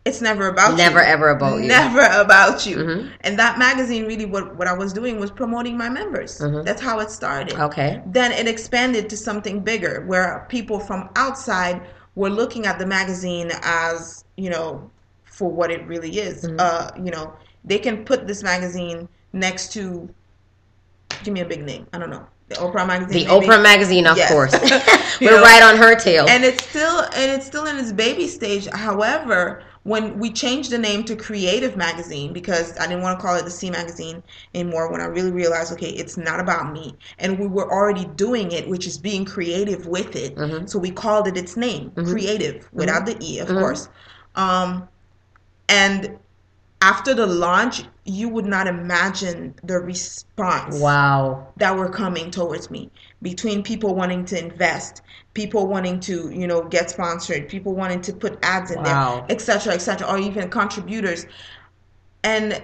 it's 0.05 0.21
never 0.21 0.47
about 0.47 0.77
never 0.77 0.99
you. 0.99 1.05
ever 1.05 1.29
about 1.29 1.61
you 1.61 1.67
Never 1.67 2.01
about 2.19 2.65
you. 2.65 2.77
Mhm. 2.77 3.09
And 3.21 3.37
that 3.39 3.57
magazine 3.59 4.05
really 4.05 4.25
what 4.25 4.55
what 4.57 4.67
I 4.67 4.73
was 4.73 4.93
doing 4.93 5.19
was 5.19 5.31
promoting 5.31 5.77
my 5.77 5.89
members. 5.89 6.39
Mhm. 6.39 6.65
That's 6.65 6.81
how 6.81 6.99
it 6.99 7.11
started 7.11 7.53
okay 7.59 8.01
then 8.05 8.31
it 8.31 8.47
expanded 8.47 9.09
to 9.09 9.17
something 9.17 9.59
bigger 9.61 10.03
where 10.07 10.45
people 10.49 10.79
from 10.79 11.09
outside 11.15 11.81
were 12.15 12.29
looking 12.29 12.65
at 12.65 12.77
the 12.79 12.85
magazine 12.85 13.51
as 13.63 14.23
you 14.37 14.49
know 14.49 14.89
for 15.25 15.49
what 15.51 15.71
it 15.71 15.85
really 15.87 16.17
is 16.19 16.43
Mm-hmm. 16.43 16.57
uh 16.59 16.89
you 17.03 17.11
know 17.11 17.33
they 17.63 17.79
can 17.79 18.03
put 18.05 18.27
this 18.27 18.43
magazine 18.43 19.07
next 19.33 19.71
to 19.73 20.09
give 21.23 21.33
me 21.33 21.41
a 21.41 21.45
big 21.45 21.63
name 21.63 21.87
i 21.93 21.97
don't 21.99 22.09
know 22.09 22.25
the 22.49 22.55
oprah 22.55 22.85
magazine 22.85 23.25
the 23.25 23.33
maybe? 23.33 23.45
oprah 23.47 23.61
magazine 23.61 24.05
of 24.07 24.17
Yes. 24.17 24.31
course 24.31 24.51
we're 25.21 25.31
know, 25.31 25.41
right 25.41 25.61
on 25.63 25.77
her 25.77 25.95
tail 25.95 26.25
and 26.27 26.43
it's 26.43 26.63
still 26.63 27.01
and 27.13 27.31
it's 27.31 27.45
still 27.45 27.65
in 27.65 27.77
its 27.77 27.91
baby 27.91 28.27
stage 28.27 28.67
however 28.73 29.63
when 29.83 30.19
we 30.19 30.31
changed 30.31 30.69
the 30.71 30.77
name 30.77 31.03
to 31.03 31.15
creative 31.15 31.75
magazine 31.75 32.31
because 32.33 32.77
i 32.77 32.85
didn't 32.87 33.01
want 33.01 33.17
to 33.19 33.25
call 33.25 33.35
it 33.35 33.43
the 33.45 33.49
c 33.51 33.69
magazine 33.69 34.21
anymore 34.53 34.91
when 34.91 35.01
i 35.01 35.05
really 35.05 35.31
realized 35.31 35.73
okay 35.73 35.89
it's 35.89 36.17
not 36.17 36.39
about 36.39 36.71
me. 36.71 36.95
And 37.17 37.39
we 37.39 37.47
were 37.47 37.71
already 37.71 38.05
doing 38.15 38.51
it 38.51 38.67
which 38.67 38.85
is 38.85 38.97
being 38.97 39.25
creative 39.25 39.87
with 39.87 40.15
it. 40.15 40.35
Mhm. 40.35 40.69
so 40.69 40.77
we 40.79 40.91
called 40.91 41.27
it 41.27 41.37
its 41.37 41.57
name 41.57 41.91
creative 41.95 42.69
without 42.73 43.05
the 43.05 43.17
e 43.19 43.39
of 43.39 43.47
Mhm. 43.49 43.59
course. 43.59 43.89
Um 44.35 44.87
and 45.69 46.17
after 46.81 47.13
the 47.13 47.25
launch 47.27 47.83
you 48.05 48.27
would 48.27 48.45
not 48.45 48.67
imagine 48.67 49.53
the 49.63 49.77
response 49.79 50.79
wow 50.79 51.47
that 51.57 51.75
were 51.75 51.89
coming 51.89 52.31
towards 52.31 52.71
me 52.71 52.89
between 53.21 53.61
people 53.63 53.93
wanting 53.95 54.25
to 54.25 54.37
invest 54.37 55.01
people 55.33 55.67
wanting 55.67 55.99
to 55.99 56.29
you 56.31 56.47
know 56.47 56.63
get 56.63 56.89
sponsored 56.89 57.47
people 57.47 57.73
wanting 57.75 58.01
to 58.01 58.13
put 58.13 58.37
ads 58.43 58.71
in 58.71 58.77
Wow. 58.81 59.25
there 59.27 59.35
etc 59.37 59.73
etc 59.73 60.07
or 60.07 60.17
even 60.19 60.49
contributors 60.49 61.25
and 62.23 62.61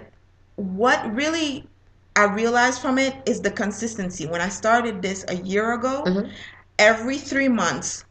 what 0.56 1.14
really 1.14 1.68
i 2.16 2.24
realized 2.26 2.82
from 2.82 2.98
it 2.98 3.16
is 3.28 3.42
the 3.42 3.52
consistency 3.52 4.26
when 4.26 4.42
i 4.42 4.50
started 4.50 5.02
this 5.02 5.24
a 5.28 5.36
year 5.36 5.74
ago 5.74 6.04
Mhm. 6.06 6.32
every 6.80 7.18
three 7.18 7.50
months 7.50 8.04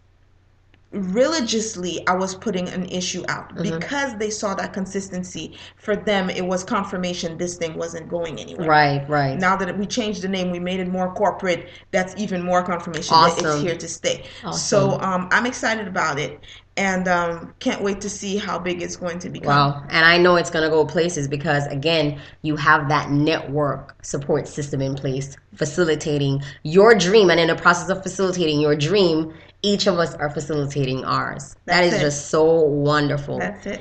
religiously 0.92 2.06
i 2.06 2.14
was 2.14 2.34
putting 2.34 2.68
an 2.68 2.86
issue 2.86 3.24
out 3.28 3.46
Mm-hmm. 3.56 3.62
because 3.78 4.16
they 4.18 4.30
saw 4.30 4.54
that 4.54 4.72
consistency 4.72 5.56
for 5.76 5.94
them 5.96 6.30
it 6.30 6.44
was 6.44 6.64
confirmation 6.64 7.36
this 7.38 7.56
thing 7.56 7.74
wasn't 7.76 8.08
going 8.08 8.38
anywhere 8.40 8.66
right 8.68 9.08
right 9.08 9.38
now 9.38 9.56
that 9.56 9.76
we 9.78 9.86
changed 9.86 10.22
the 10.22 10.28
name, 10.28 10.50
we 10.50 10.58
made 10.58 10.80
it 10.80 10.88
more 10.88 11.12
corporate. 11.14 11.68
That's 11.90 12.14
even 12.16 12.42
more 12.42 12.62
confirmation 12.62 13.20
that 13.22 13.32
Awesome. 13.32 13.46
it's 13.46 13.60
here 13.60 13.76
to 13.76 13.88
stay. 13.88 14.24
Awesome. 14.44 14.58
So 14.58 15.00
um, 15.00 15.28
I'm 15.30 15.46
excited 15.46 15.86
about 15.88 16.18
it, 16.18 16.40
and 16.76 17.08
um, 17.08 17.54
can't 17.58 17.82
wait 17.82 18.00
to 18.02 18.10
see 18.10 18.36
how 18.36 18.58
big 18.58 18.82
it's 18.82 18.96
going 18.96 19.18
to 19.20 19.30
become. 19.30 19.48
Wow. 19.48 19.84
And 19.88 20.04
I 20.04 20.18
know 20.18 20.36
it's 20.36 20.50
going 20.50 20.64
to 20.64 20.70
go 20.70 20.84
places 20.84 21.26
because, 21.26 21.66
again, 21.68 22.20
you 22.42 22.56
have 22.56 22.88
that 22.88 23.10
network 23.10 24.04
support 24.04 24.46
system 24.46 24.82
in 24.82 24.94
place 24.94 25.36
facilitating 25.54 26.42
your 26.64 26.94
dream. 26.94 27.30
And 27.30 27.40
in 27.40 27.48
the 27.48 27.56
process 27.56 27.88
of 27.88 28.02
facilitating 28.02 28.60
your 28.60 28.76
dream, 28.76 29.32
each 29.62 29.86
of 29.86 29.98
us 29.98 30.14
are 30.14 30.28
facilitating 30.28 31.04
ours. 31.04 31.56
That 31.64 31.80
That's 31.80 31.96
it. 31.96 32.00
just 32.00 32.28
so 32.28 32.44
wonderful. 32.60 33.38
That's 33.38 33.66
it. 33.66 33.80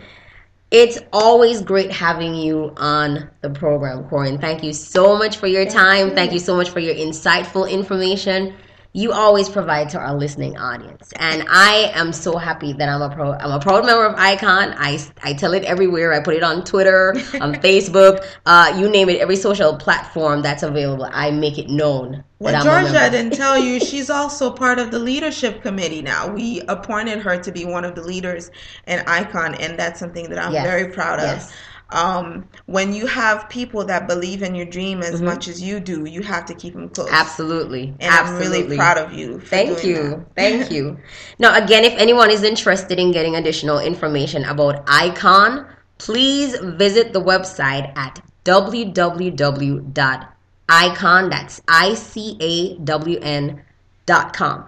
It's 0.72 1.00
always 1.14 1.62
great 1.62 1.92
having 1.92 2.34
you 2.34 2.74
on 2.78 3.30
the 3.42 3.50
program, 3.50 4.06
Corhinn. 4.10 4.42
Thank 4.42 4.64
you 4.64 4.74
so 4.74 5.18
much 5.18 5.38
for 5.38 5.48
your 5.48 5.66
time. 5.66 6.16
Thank 6.16 6.34
you 6.34 6.40
so 6.40 6.56
much 6.56 6.70
for 6.70 6.80
your 6.80 6.96
insightful 6.96 7.70
information. 7.70 8.56
You 8.96 9.12
always 9.12 9.50
provide 9.50 9.90
to 9.90 10.00
our 10.00 10.16
listening 10.16 10.58
audience, 10.58 11.12
and 11.18 11.46
I 11.50 11.92
am 11.94 12.14
so 12.14 12.38
happy 12.38 12.72
that 12.72 12.88
I'm 12.88 13.02
a 13.02 13.14
pro. 13.14 13.34
I'm 13.34 13.52
a 13.52 13.60
proud 13.60 13.86
member 13.86 14.06
of 14.06 14.16
Icon. 14.18 14.74
I, 14.78 14.98
I 15.22 15.34
tell 15.34 15.52
it 15.52 15.66
everywhere. 15.66 16.14
I 16.14 16.22
put 16.22 16.34
it 16.34 16.44
on 16.44 16.64
Twitter, 16.64 17.10
on 17.42 17.56
Facebook, 17.56 18.26
uh, 18.46 18.74
you 18.80 18.88
name 18.88 19.10
it. 19.10 19.20
Every 19.20 19.36
social 19.36 19.76
platform 19.76 20.42
that's 20.42 20.64
available, 20.64 21.10
I 21.12 21.30
make 21.32 21.58
it 21.58 21.68
known 21.68 22.24
Well, 22.40 22.64
Georgia 22.64 23.10
didn't 23.12 23.34
tell 23.34 23.58
you 23.58 23.80
she's 23.86 24.10
also 24.10 24.50
part 24.50 24.80
of 24.80 24.92
the 24.92 25.00
leadership 25.00 25.62
committee 25.62 26.02
now. 26.02 26.34
We 26.34 26.62
appointed 26.70 27.20
her 27.20 27.38
to 27.38 27.52
be 27.52 27.66
one 27.66 27.84
of 27.84 27.96
the 27.96 28.02
leaders 28.02 28.50
in 28.88 29.00
Icon, 29.08 29.56
and 29.56 29.78
that's 29.78 30.00
something 30.00 30.30
that 30.30 30.40
I'm 30.40 30.54
Yes. 30.54 30.66
very 30.66 30.94
proud 30.94 31.20
of. 31.20 31.26
Yes. 31.26 31.54
Um, 31.92 32.48
when 32.66 32.94
you 32.94 33.06
have 33.06 33.48
people 33.48 33.86
that 33.86 34.08
believe 34.08 34.42
in 34.42 34.56
your 34.56 34.66
dream 34.66 35.02
as 35.02 35.22
much 35.22 35.48
as 35.48 35.62
you 35.62 35.80
do, 35.80 36.06
you 36.06 36.24
have 36.24 36.46
to 36.46 36.56
keep 36.56 36.74
them 36.74 36.90
close. 36.90 37.08
Mm-hmm. 37.08 37.16
Absolutely, 37.16 37.94
And 38.00 38.12
absolutely. 38.12 38.58
I'm 38.58 38.64
really 38.64 38.78
proud 38.78 38.98
of 38.98 39.14
you. 39.14 39.40
Thank 39.40 39.84
you. 39.84 40.10
that. 40.10 40.36
Thank 40.36 40.72
you. 40.76 40.98
Now, 41.38 41.56
again, 41.64 41.84
if 41.84 41.94
anyone 41.94 42.32
is 42.32 42.44
interested 42.44 43.00
in 43.00 43.12
getting 43.12 43.36
additional 43.36 43.80
information 43.80 44.46
about 44.46 44.84
Icon, 44.88 45.68
please 46.00 46.58
visit 46.60 47.14
the 47.14 47.22
website 47.22 47.96
at 47.98 48.22
www.icon, 48.46 49.90
that's 51.30 51.62
I-C-A-W-N 51.68 53.62
dot 54.06 54.34
com. 54.34 54.66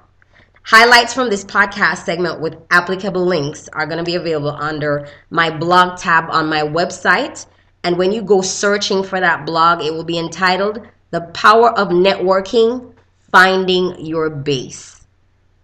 Highlights 0.68 1.14
from 1.14 1.30
this 1.30 1.46
podcast 1.46 2.04
segment 2.04 2.42
with 2.42 2.58
applicable 2.72 3.26
links 3.26 3.70
are 3.72 3.86
going 3.86 4.00
to 4.00 4.04
be 4.04 4.16
available 4.16 4.52
under 4.52 5.08
my 5.30 5.50
blog 5.50 5.98
tab 5.98 6.26
on 6.30 6.50
my 6.50 6.60
website. 6.60 7.46
And 7.86 7.98
when 7.98 8.12
you 8.12 8.22
go 8.22 8.42
searching 8.42 9.02
for 9.02 9.18
that 9.18 9.46
blog, 9.46 9.82
it 9.82 9.94
will 9.94 10.04
be 10.04 10.20
entitled 10.20 10.86
The 11.12 11.22
Power 11.34 11.70
of 11.70 11.88
Networking 11.88 12.94
Finding 13.32 14.06
Your 14.06 14.30
Base. 14.30 15.08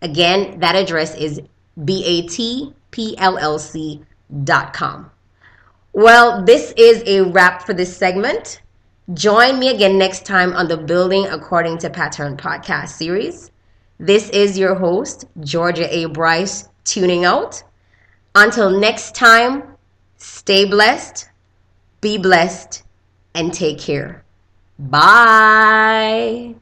Again, 0.01 0.61
that 0.61 0.77
address 0.77 1.13
is 1.17 1.41
batpllc 1.77 2.71
dot 4.45 4.73
com. 4.73 5.11
Well, 5.91 6.45
this 6.45 6.73
is 6.77 7.03
a 7.05 7.29
wrap 7.29 7.65
for 7.65 7.73
this 7.73 7.93
segment. 7.93 8.61
Join 9.13 9.59
me 9.59 9.67
again 9.67 9.97
next 9.97 10.25
time 10.25 10.53
on 10.53 10.69
the 10.69 10.77
Building 10.77 11.27
According 11.27 11.79
to 11.79 11.89
Pattern 11.89 12.37
podcast 12.37 12.87
series. 12.91 13.51
This 14.03 14.29
is 14.31 14.59
your 14.59 14.75
host, 14.75 15.23
Georgia 15.39 15.87
A. 15.89 16.07
Bryce, 16.07 16.67
tuning 16.83 17.23
out. 17.23 17.63
Until 18.35 18.69
next 18.69 19.15
time, 19.15 19.63
stay 20.17 20.65
blessed, 20.65 21.29
be 22.01 22.17
blessed, 22.17 22.83
and 23.33 23.53
take 23.53 23.79
care. 23.79 24.25
Bye. 24.77 26.55